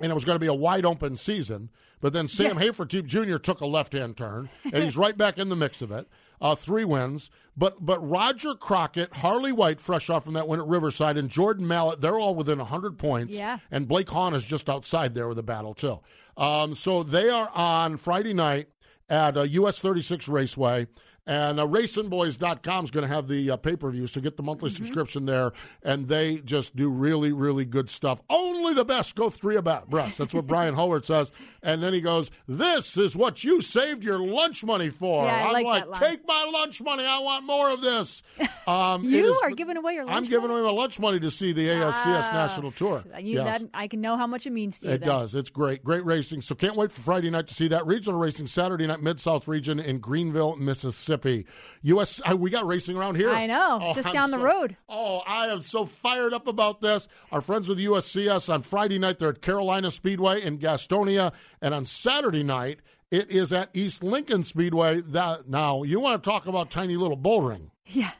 and 0.00 0.10
it 0.10 0.14
was 0.14 0.24
going 0.24 0.36
to 0.36 0.40
be 0.40 0.46
a 0.46 0.54
wide 0.54 0.84
open 0.84 1.16
season. 1.16 1.70
But 2.00 2.12
then 2.12 2.28
Sam 2.28 2.58
Yeah. 2.58 2.66
Hafertepe 2.66 3.06
Jr. 3.06 3.38
took 3.38 3.60
a 3.60 3.66
left 3.66 3.94
hand 3.94 4.16
turn, 4.18 4.50
and 4.64 4.84
he's 4.84 4.96
right 4.98 5.16
back 5.16 5.38
in 5.38 5.48
the 5.48 5.56
mix 5.56 5.80
of 5.80 5.90
it. 5.90 6.06
Uh, 6.40 6.54
three 6.54 6.84
wins, 6.84 7.30
but 7.56 7.84
but 7.84 7.98
Roger 8.06 8.54
Crockett, 8.54 9.10
Harli 9.12 9.52
White, 9.52 9.80
fresh 9.80 10.10
off 10.10 10.24
from 10.24 10.34
that 10.34 10.46
win 10.46 10.60
at 10.60 10.66
Riverside, 10.66 11.16
and 11.16 11.30
Jordan 11.30 11.66
Mallett, 11.66 12.00
they're 12.00 12.18
all 12.18 12.34
within 12.34 12.58
hundred 12.58 12.98
points. 12.98 13.34
Yeah. 13.34 13.58
and 13.70 13.88
Blake 13.88 14.10
Hahn 14.10 14.34
is 14.34 14.44
just 14.44 14.68
outside 14.68 15.14
there 15.14 15.28
with 15.28 15.38
a 15.38 15.42
battle 15.42 15.72
too. 15.74 16.00
Um, 16.36 16.74
so 16.74 17.02
they 17.02 17.30
are 17.30 17.50
on 17.54 17.96
Friday 17.96 18.34
night 18.34 18.68
at 19.08 19.36
uh, 19.36 19.42
US 19.42 19.78
36 19.78 20.28
Raceway. 20.28 20.86
And 21.28 21.58
uh, 21.58 21.66
racingboys.com 21.66 22.84
is 22.84 22.92
going 22.92 23.02
to 23.02 23.12
have 23.12 23.26
the 23.26 23.50
uh, 23.50 23.56
pay 23.56 23.74
per 23.74 23.90
view, 23.90 24.06
so 24.06 24.20
get 24.20 24.36
the 24.36 24.44
monthly 24.44 24.70
subscription 24.70 25.24
there. 25.24 25.52
And 25.82 26.06
they 26.06 26.36
just 26.38 26.76
do 26.76 26.88
really, 26.88 27.32
really 27.32 27.64
good 27.64 27.90
stuff. 27.90 28.20
Only 28.66 28.74
the 28.74 28.84
best 28.84 29.14
go 29.14 29.30
three 29.30 29.54
about 29.54 29.88
breast. 29.88 30.18
That's 30.18 30.34
what 30.34 30.48
Brian 30.48 30.74
Howard 30.76 31.04
says. 31.04 31.30
And 31.62 31.80
then 31.82 31.92
he 31.94 32.00
goes, 32.00 32.32
This 32.48 32.96
is 32.96 33.14
what 33.14 33.44
you 33.44 33.60
saved 33.62 34.02
your 34.02 34.18
lunch 34.18 34.64
money 34.64 34.88
for. 34.90 35.24
Yeah, 35.24 35.34
I 35.34 35.46
I'm 35.58 35.64
like 35.64 35.86
like. 35.86 36.00
Take 36.00 36.26
my 36.26 36.50
lunch 36.52 36.82
money. 36.82 37.04
I 37.06 37.20
want 37.20 37.44
more 37.46 37.70
of 37.70 37.80
this. 37.80 38.22
Um, 38.66 39.04
You 39.04 39.30
is- 39.30 39.38
are 39.44 39.52
giving 39.52 39.76
away 39.76 39.94
your 39.94 40.04
lunch. 40.06 40.16
I'm 40.16 40.24
giving 40.24 40.50
away 40.50 40.60
my 40.60 40.70
lunch 40.72 40.98
money 40.98 41.20
to 41.20 41.30
see 41.30 41.52
the 41.52 41.68
ASCS 41.68 41.92
Ah, 42.24 42.30
National 42.32 42.72
Tour. 42.72 43.04
You, 43.20 43.34
Yes. 43.36 43.60
that, 43.60 43.70
I 43.72 43.86
can 43.86 44.00
know 44.00 44.16
how 44.16 44.26
much 44.26 44.44
it 44.44 44.50
means 44.50 44.80
to 44.80 44.88
you. 44.88 44.92
It 44.94 44.98
then. 45.02 45.08
does. 45.08 45.36
It's 45.36 45.50
great. 45.50 45.84
Great 45.84 46.04
racing. 46.04 46.42
So 46.42 46.56
can't 46.56 46.74
wait 46.74 46.90
for 46.90 47.00
Friday 47.00 47.30
night 47.30 47.46
to 47.46 47.54
see 47.54 47.68
that. 47.68 47.86
Regional 47.86 48.18
racing 48.18 48.48
Saturday 48.48 48.84
night, 48.88 49.00
Mid 49.00 49.20
South 49.20 49.46
region 49.46 49.78
in 49.78 50.00
Greenville, 50.00 50.56
Mississippi. 50.56 51.46
US, 51.82 52.20
uh, 52.28 52.36
we 52.36 52.50
got 52.50 52.66
racing 52.66 52.96
around 52.96 53.14
here. 53.14 53.30
I 53.30 53.46
know, 53.46 53.78
Oh, 53.80 53.94
just 53.94 54.08
I'm 54.08 54.12
down 54.14 54.30
the 54.32 54.40
road. 54.40 54.76
Oh, 54.88 55.18
I 55.24 55.46
am 55.46 55.60
so 55.62 55.86
fired 55.86 56.34
up 56.34 56.48
about 56.48 56.80
this. 56.80 57.06
Our 57.30 57.40
friends 57.42 57.68
with 57.68 57.78
USCS 57.78 58.52
on 58.56 58.62
Friday 58.62 58.98
night, 58.98 59.18
they're 59.18 59.28
at 59.28 59.42
Carolina 59.42 59.90
Speedway 59.90 60.42
in 60.42 60.58
Gastonia. 60.58 61.32
And 61.60 61.74
on 61.74 61.84
Saturday 61.84 62.42
night, 62.42 62.80
it 63.10 63.30
is 63.30 63.52
at 63.52 63.68
East 63.74 64.02
Lincoln 64.02 64.44
Speedway. 64.44 65.02
That 65.02 65.46
Now, 65.46 65.82
you 65.82 66.00
want 66.00 66.24
to 66.24 66.28
talk 66.28 66.46
about 66.46 66.70
tiny 66.70 66.96
little 66.96 67.18
bullring. 67.18 67.70
Yeah. 67.84 68.12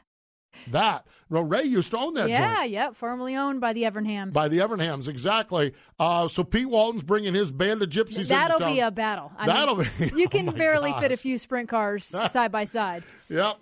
That. 0.67 1.07
No, 1.29 1.41
Ray 1.41 1.63
used 1.63 1.91
to 1.91 1.97
own 1.97 2.13
that 2.13 2.27
joint 2.27 2.31
Yeah, 2.31 2.63
yeah, 2.63 2.91
formerly 2.91 3.35
owned 3.35 3.59
by 3.59 3.73
the 3.73 3.83
Evernhams. 3.83 4.31
by 4.31 4.47
the 4.47 4.59
Evernhams, 4.59 5.07
exactly. 5.07 5.73
Uh, 5.99 6.27
so 6.27 6.43
Pete 6.43 6.69
Walton's 6.69 7.03
bringing 7.03 7.33
his 7.33 7.51
band 7.51 7.81
of 7.81 7.89
gypsies. 7.89 8.27
That'll 8.27 8.59
be 8.59 8.79
a 8.79 8.91
battle. 8.91 9.31
I 9.37 9.47
That'll 9.47 9.75
mean, 9.75 9.89
be. 9.99 10.05
You 10.15 10.25
oh 10.25 10.29
can 10.29 10.45
my 10.45 10.53
barely 10.53 10.93
fit 10.93 11.11
a 11.11 11.17
few 11.17 11.37
sprint 11.37 11.67
cars 11.67 12.05
side 12.05 12.51
by 12.51 12.63
side. 12.63 13.03
Yep. 13.29 13.57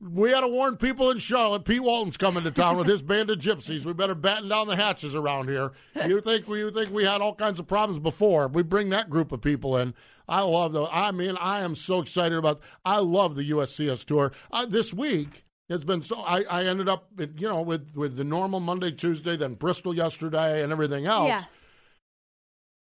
We 0.00 0.30
had 0.30 0.42
to 0.42 0.48
warn 0.48 0.76
people 0.76 1.10
in 1.10 1.18
Charlotte. 1.18 1.64
Pete 1.64 1.82
Walton's 1.82 2.16
coming 2.16 2.44
to 2.44 2.52
town 2.52 2.76
with 2.76 2.86
his 2.86 3.02
band 3.02 3.30
of 3.30 3.38
gypsies. 3.38 3.84
We 3.84 3.92
better 3.92 4.14
batten 4.14 4.48
down 4.48 4.68
the 4.68 4.76
hatches 4.76 5.14
around 5.14 5.48
here. 5.48 5.72
You 6.06 6.20
think 6.20 6.46
we 6.46 6.60
you 6.60 6.70
think 6.70 6.90
we 6.90 7.04
had 7.04 7.20
all 7.20 7.34
kinds 7.34 7.58
of 7.58 7.66
problems 7.66 7.98
before? 7.98 8.46
We 8.46 8.62
bring 8.62 8.90
that 8.90 9.10
group 9.10 9.32
of 9.32 9.40
people 9.42 9.76
in. 9.76 9.94
I 10.28 10.42
love 10.42 10.72
the. 10.72 10.84
I 10.84 11.10
mean, 11.10 11.36
I 11.40 11.60
am 11.60 11.74
so 11.74 12.00
excited 12.00 12.38
about. 12.38 12.60
I 12.84 12.98
love 12.98 13.34
the 13.34 13.50
USCS 13.50 14.04
tour. 14.04 14.30
Uh, 14.52 14.66
this 14.66 14.94
week 14.94 15.44
it's 15.68 15.84
been 15.84 16.02
so. 16.02 16.20
I, 16.20 16.42
I 16.42 16.64
ended 16.64 16.88
up, 16.88 17.08
you 17.18 17.48
know, 17.48 17.62
with 17.62 17.94
with 17.96 18.16
the 18.16 18.24
normal 18.24 18.60
Monday, 18.60 18.92
Tuesday, 18.92 19.36
then 19.36 19.54
Bristol 19.54 19.94
yesterday, 19.96 20.62
and 20.62 20.70
everything 20.70 21.06
else. 21.06 21.28
Yeah. 21.28 21.44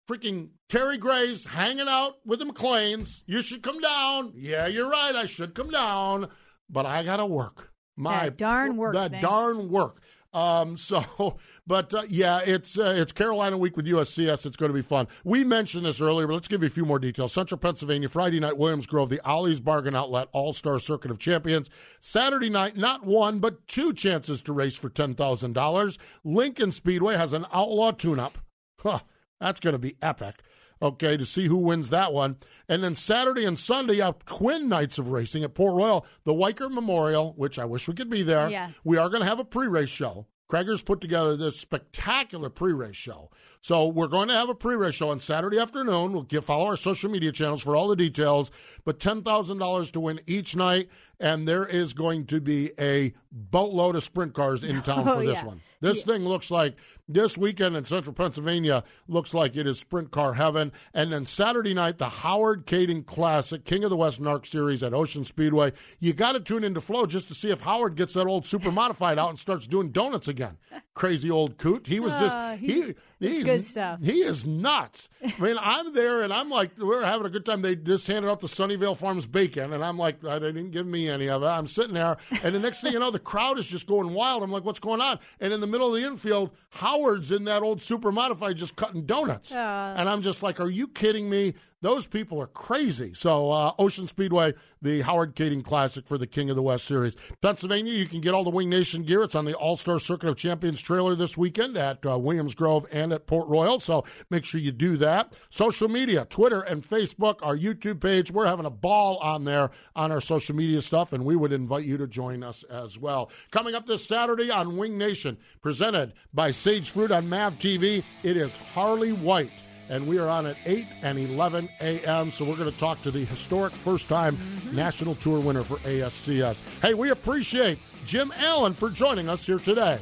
freaking 0.09 0.51
Terry 0.69 0.99
Gray's 0.99 1.45
hanging 1.45 1.89
out 1.89 2.15
with 2.25 2.39
the 2.39 2.47
McLeans. 2.47 3.23
You 3.27 3.43
should 3.43 3.63
come 3.63 3.81
down. 3.81 4.33
Yeah, 4.37 4.67
you're 4.69 4.89
right. 4.89 5.15
I 5.15 5.27
should 5.27 5.55
come 5.55 5.71
down, 5.71 6.29
but 6.73 6.87
I 6.87 7.03
gotta 7.05 7.27
work. 7.27 7.71
My 7.97 8.25
That 8.25 8.39
darn 8.39 8.77
work 8.77 8.95
That 8.95 9.21
darn 9.21 9.69
work. 9.69 10.01
Um. 10.33 10.77
So, 10.79 11.37
but 11.67 11.93
uh, 11.93 12.05
yeah, 12.09 12.41
it's 12.45 12.79
uh, 12.79 12.95
it's 12.97 13.13
Carolina 13.13 13.59
week 13.59 13.77
with 13.77 13.87
USCS. 13.87 14.47
It's 14.47 14.57
going 14.57 14.71
to 14.71 14.75
be 14.75 14.81
fun. 14.81 15.07
We 15.25 15.45
mentioned 15.45 15.85
this 15.85 16.01
earlier, 16.01 16.27
but 16.27 16.33
let's 16.33 16.49
give 16.49 16.63
you 16.63 16.69
a 16.69 16.71
few 16.71 16.87
more 16.87 16.99
details. 16.99 17.35
Central 17.35 17.59
Pennsylvania 17.59 18.09
Friday 18.09 18.41
night, 18.41 18.57
Williams 18.57 18.87
Grove, 18.87 19.11
the 19.11 19.21
Ollie's 19.27 19.61
Bargain 19.61 19.95
Outlet 19.95 20.29
All 20.33 20.55
Star 20.55 20.79
Circuit 20.79 21.11
of 21.11 21.19
Champions. 21.19 21.69
Saturday 22.01 22.49
night, 22.49 22.79
not 22.79 23.05
one 23.05 23.41
but 23.41 23.69
two 23.69 23.93
chances 23.93 24.41
to 24.43 24.55
race 24.55 24.75
for 24.75 24.89
ten 24.89 25.15
thousand 25.15 25.53
dollars. 25.53 25.99
Lincoln 26.25 26.73
Speedway 26.73 27.15
has 27.17 27.35
an 27.35 27.45
outlaw 27.53 27.93
tune-up. 27.93 28.39
Huh, 28.79 29.01
that's 29.39 29.61
going 29.61 29.75
to 29.75 29.79
be 29.79 29.97
epic. 30.01 30.37
Okay, 30.83 31.17
to 31.17 31.25
see 31.25 31.47
who 31.47 31.59
wins 31.59 31.91
that 31.91 32.13
one. 32.13 32.39
And 32.69 32.83
then 32.83 32.97
Saturday 32.97 33.45
and 33.45 33.57
Sunday, 33.57 33.95
you 33.97 34.03
have 34.03 34.25
twin 34.25 34.69
nights 34.69 34.99
of 34.99 35.11
racing 35.11 35.45
at 35.45 35.55
Port 35.55 35.75
Royal, 35.75 36.05
the 36.25 36.35
Weikert 36.35 36.73
Memorial, 36.73 37.35
which 37.37 37.57
I 37.57 37.65
wish 37.65 37.87
we 37.87 37.95
could 37.95 38.11
be 38.11 38.23
there. 38.23 38.51
Yeah. 38.51 38.71
We 38.83 38.97
are 38.97 39.09
going 39.09 39.23
to 39.23 39.29
have 39.29 39.39
a 39.39 39.45
pre 39.45 39.69
race 39.69 39.89
show. 39.89 40.27
Krager's 40.51 40.83
put 40.83 41.01
together 41.01 41.37
this 41.37 41.59
spectacular 41.59 42.51
pre 42.51 42.73
race 42.73 42.97
show. 42.97 43.31
So 43.63 43.87
we're 43.87 44.09
going 44.09 44.27
to 44.27 44.35
have 44.35 44.49
a 44.49 44.57
pre 44.57 44.75
race 44.75 44.95
show 44.95 45.11
on 45.11 45.21
Saturday 45.21 45.57
afternoon. 45.59 46.13
We'll 46.13 46.25
give, 46.25 46.45
follow 46.45 46.67
our 46.67 46.77
social 46.77 47.09
media 47.09 47.31
channels 47.31 47.63
for 47.63 47.77
all 47.77 47.87
the 47.87 47.95
details. 47.95 48.51
But 48.85 48.99
$10,000 48.99 49.93
to 49.93 50.01
win 50.01 50.21
each 50.27 50.57
night. 50.57 50.89
And 51.21 51.47
there 51.47 51.65
is 51.65 51.93
going 51.93 52.27
to 52.27 52.41
be 52.41 52.73
a 52.81 53.15
boatload 53.31 53.95
of 53.95 54.03
sprint 54.03 54.35
cars 54.35 54.65
in 54.65 54.83
town 54.83 55.09
Oh, 55.09 55.15
for 55.15 55.25
this 55.25 55.39
yeah. 55.39 55.47
one. 55.47 55.63
This 55.81 56.03
thing 56.03 56.25
looks 56.25 56.51
like 56.51 56.75
this 57.09 57.37
weekend 57.39 57.77
in 57.77 57.85
central 57.85 58.15
Pennsylvania 58.15 58.83
looks 59.07 59.33
like 59.35 59.57
it 59.57 59.67
is 59.67 59.79
sprint 59.79 60.11
car 60.11 60.35
heaven. 60.35 60.73
And 60.95 61.13
then 61.13 61.25
Saturday 61.27 61.75
night, 61.75 61.99
the 61.99 62.09
Howard 62.09 62.67
Kaeding 62.67 63.05
Classic, 63.07 63.65
King 63.65 63.85
of 63.85 63.91
the 63.91 63.97
West 63.97 64.21
NARC 64.21 64.47
Series 64.47 64.83
at 64.83 64.95
Ocean 64.95 65.25
Speedway. 65.25 65.73
You 66.01 66.13
got 66.13 66.33
to 66.33 66.41
tune 66.41 66.65
into 66.65 66.81
Flow 66.81 67.07
just 67.07 67.29
to 67.29 67.35
see 67.35 67.51
if 67.51 67.61
Howard 67.61 67.95
gets 67.97 68.15
that 68.15 68.27
old 68.27 68.45
super 68.47 68.73
modified 68.73 69.19
out 69.19 69.31
and 69.31 69.39
starts 69.39 69.69
doing 69.69 69.91
donuts 69.91 70.27
again. 70.27 70.57
Crazy 70.95 71.31
old 71.31 71.57
coot. 71.57 71.87
He 71.87 72.01
was 72.01 72.13
just 72.13 72.37
Ah, 72.37 72.55
he. 72.55 72.95
he's- 73.19 73.45
good 73.45 73.65
stuff. 73.65 73.99
He 74.03 74.21
is 74.21 74.45
nuts. 74.45 75.09
I 75.25 75.33
mean, 75.41 75.57
I'm 75.59 75.95
there 75.95 76.21
and 76.21 76.31
I'm 76.35 76.51
like, 76.51 76.77
we're 76.79 77.03
having 77.03 77.25
a 77.27 77.31
good 77.31 77.47
time. 77.47 77.63
They 77.63 77.77
just 77.77 78.07
handed 78.07 78.31
out 78.31 78.41
the 78.41 78.47
Sunnyvale 78.47 78.95
Farms 78.97 79.25
bacon, 79.25 79.73
and 79.73 79.83
I'm 79.83 79.97
like, 79.97 80.21
they 80.21 80.39
didn't 80.39 80.71
give 80.73 80.87
me 80.87 81.09
any 81.09 81.31
of 81.31 81.43
it. 81.43 81.47
I'm 81.47 81.67
sitting 81.67 81.95
there, 81.95 82.19
and 82.43 82.55
the 82.55 82.59
next 82.59 82.83
thing 82.83 82.93
you 82.93 82.99
know, 82.99 83.11
the 83.11 83.19
crowd 83.19 83.59
is 83.59 83.67
just 83.67 83.87
going 83.87 84.13
wild. 84.13 84.43
I'm 84.43 84.51
like, 84.53 84.65
what's 84.67 84.81
going 84.81 85.01
on? 85.01 85.19
And 85.41 85.51
in 85.53 85.61
the 85.61 85.67
middle 85.67 85.95
of 85.95 85.99
the 86.01 86.07
infield, 86.07 86.51
Howard's 86.69 87.31
in 87.31 87.45
that 87.45 87.63
old 87.63 87.81
super 87.81 88.13
modified 88.13 88.57
just 88.59 88.77
cutting 88.77 89.07
donuts. 89.07 89.51
Ah. 89.55 89.95
and 89.97 90.11
I'm 90.11 90.21
just 90.21 90.43
like, 90.43 90.61
are 90.61 90.69
you 90.71 90.89
kidding 90.89 91.31
me? 91.31 91.55
Those 91.83 92.07
people 92.07 92.41
are 92.41 92.47
crazy. 92.47 93.13
So, 93.13 93.51
uh, 93.51 93.73
Ocean 93.77 94.07
Speedway, 94.07 94.55
the 94.81 95.01
Howard 95.01 95.35
Kaeding 95.35 95.65
Classic 95.65 96.07
for 96.07 96.17
the 96.17 96.29
King 96.29 96.49
of 96.49 96.55
the 96.55 96.63
West 96.63 96.87
Series. 96.87 97.17
Pennsylvania, 97.41 97.93
you 97.93 98.07
can 98.07 98.21
get 98.21 98.35
all 98.35 98.45
the 98.45 98.51
Wing 98.51 98.71
Nation 98.71 99.03
gear. 99.03 99.23
It's 99.23 99.35
on 99.35 99.47
the 99.47 99.55
All 99.55 99.77
Star 99.77 99.99
Circuit 99.99 100.29
of 100.29 100.37
Champions 100.37 100.81
trailer 100.81 101.17
this 101.17 101.37
weekend 101.37 101.77
at 101.77 102.07
uh, 102.07 102.17
Williams 102.19 102.55
Grove 102.55 102.87
and 102.93 103.13
at 103.13 103.27
Port 103.27 103.49
Royal. 103.49 103.81
So, 103.81 104.05
make 104.31 104.45
sure 104.45 104.61
you 104.61 104.71
do 104.71 104.97
that. 104.99 105.33
Social 105.51 105.89
media, 105.89 106.25
Twitter 106.31 106.61
and 106.61 106.85
Facebook, 106.85 107.39
our 107.43 107.57
YouTube 107.57 108.01
page. 108.01 108.31
We're 108.31 108.47
having 108.47 108.67
a 108.67 108.71
ball 108.71 109.17
on 109.19 109.45
there 109.45 109.73
on 109.97 110.13
our 110.13 110.21
social 110.21 110.55
media 110.55 110.83
stuff, 110.83 111.13
and 111.13 111.25
we 111.25 111.35
would 111.35 111.53
invite 111.53 111.85
you 111.85 111.97
to 111.97 112.07
join 112.07 112.45
us 112.45 112.63
as 112.65 112.97
well. 112.97 113.29
Coming 113.51 113.75
up 113.75 113.89
this 113.89 114.07
Saturday 114.07 114.53
on 114.53 114.77
Wing 114.77 114.97
Nation, 114.97 115.37
presented 115.61 116.13
by 116.33 116.53
Sage 116.53 116.91
Fruit 116.91 117.11
on 117.11 117.29
MAV 117.29 117.59
TV, 117.59 118.05
it 118.23 118.37
is 118.37 118.57
Harli 118.73 119.19
White 119.19 119.51
and 119.89 120.07
we 120.07 120.19
are 120.19 120.29
on 120.29 120.47
at 120.47 120.57
8 120.65 120.87
and 121.03 121.19
11 121.19 121.69
a.m. 121.81 122.31
So 122.31 122.45
we're 122.45 122.57
going 122.57 122.71
to 122.71 122.79
talk 122.79 123.03
to 123.03 123.11
the 123.11 123.25
historic 123.25 123.73
first 123.73 124.09
time 124.09 124.37
mm-hmm. 124.37 124.77
national 124.77 125.15
tour 125.17 125.41
winner 125.41 125.63
for 125.63 125.77
ASCS. 125.79 126.61
Hey, 126.81 126.95
we 126.95 127.11
appreciate 127.11 127.79
Jim 128.07 128.33
Allen 128.37 128.73
for 128.73 128.91
joining 128.91 129.29
us 129.29 129.47
here 129.47 129.59
today. 129.59 129.99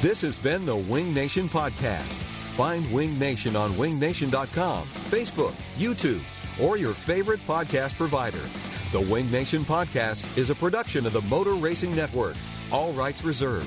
This 0.00 0.20
has 0.22 0.38
been 0.38 0.66
the 0.66 0.76
Wing 0.76 1.14
Nation 1.14 1.48
Podcast. 1.48 2.18
Find 2.56 2.90
Wing 2.92 3.18
Nation 3.18 3.56
on 3.56 3.70
wingnation.com, 3.72 4.84
Facebook, 4.84 5.52
YouTube, 5.76 6.20
or 6.60 6.76
your 6.76 6.92
favorite 6.92 7.40
podcast 7.40 7.94
provider. 7.96 8.42
The 8.90 9.00
Wing 9.00 9.30
Nation 9.30 9.64
Podcast 9.64 10.36
is 10.36 10.50
a 10.50 10.54
production 10.54 11.06
of 11.06 11.14
the 11.14 11.22
Motor 11.22 11.54
Racing 11.54 11.94
Network. 11.96 12.36
All 12.70 12.92
rights 12.92 13.24
reserved. 13.24 13.66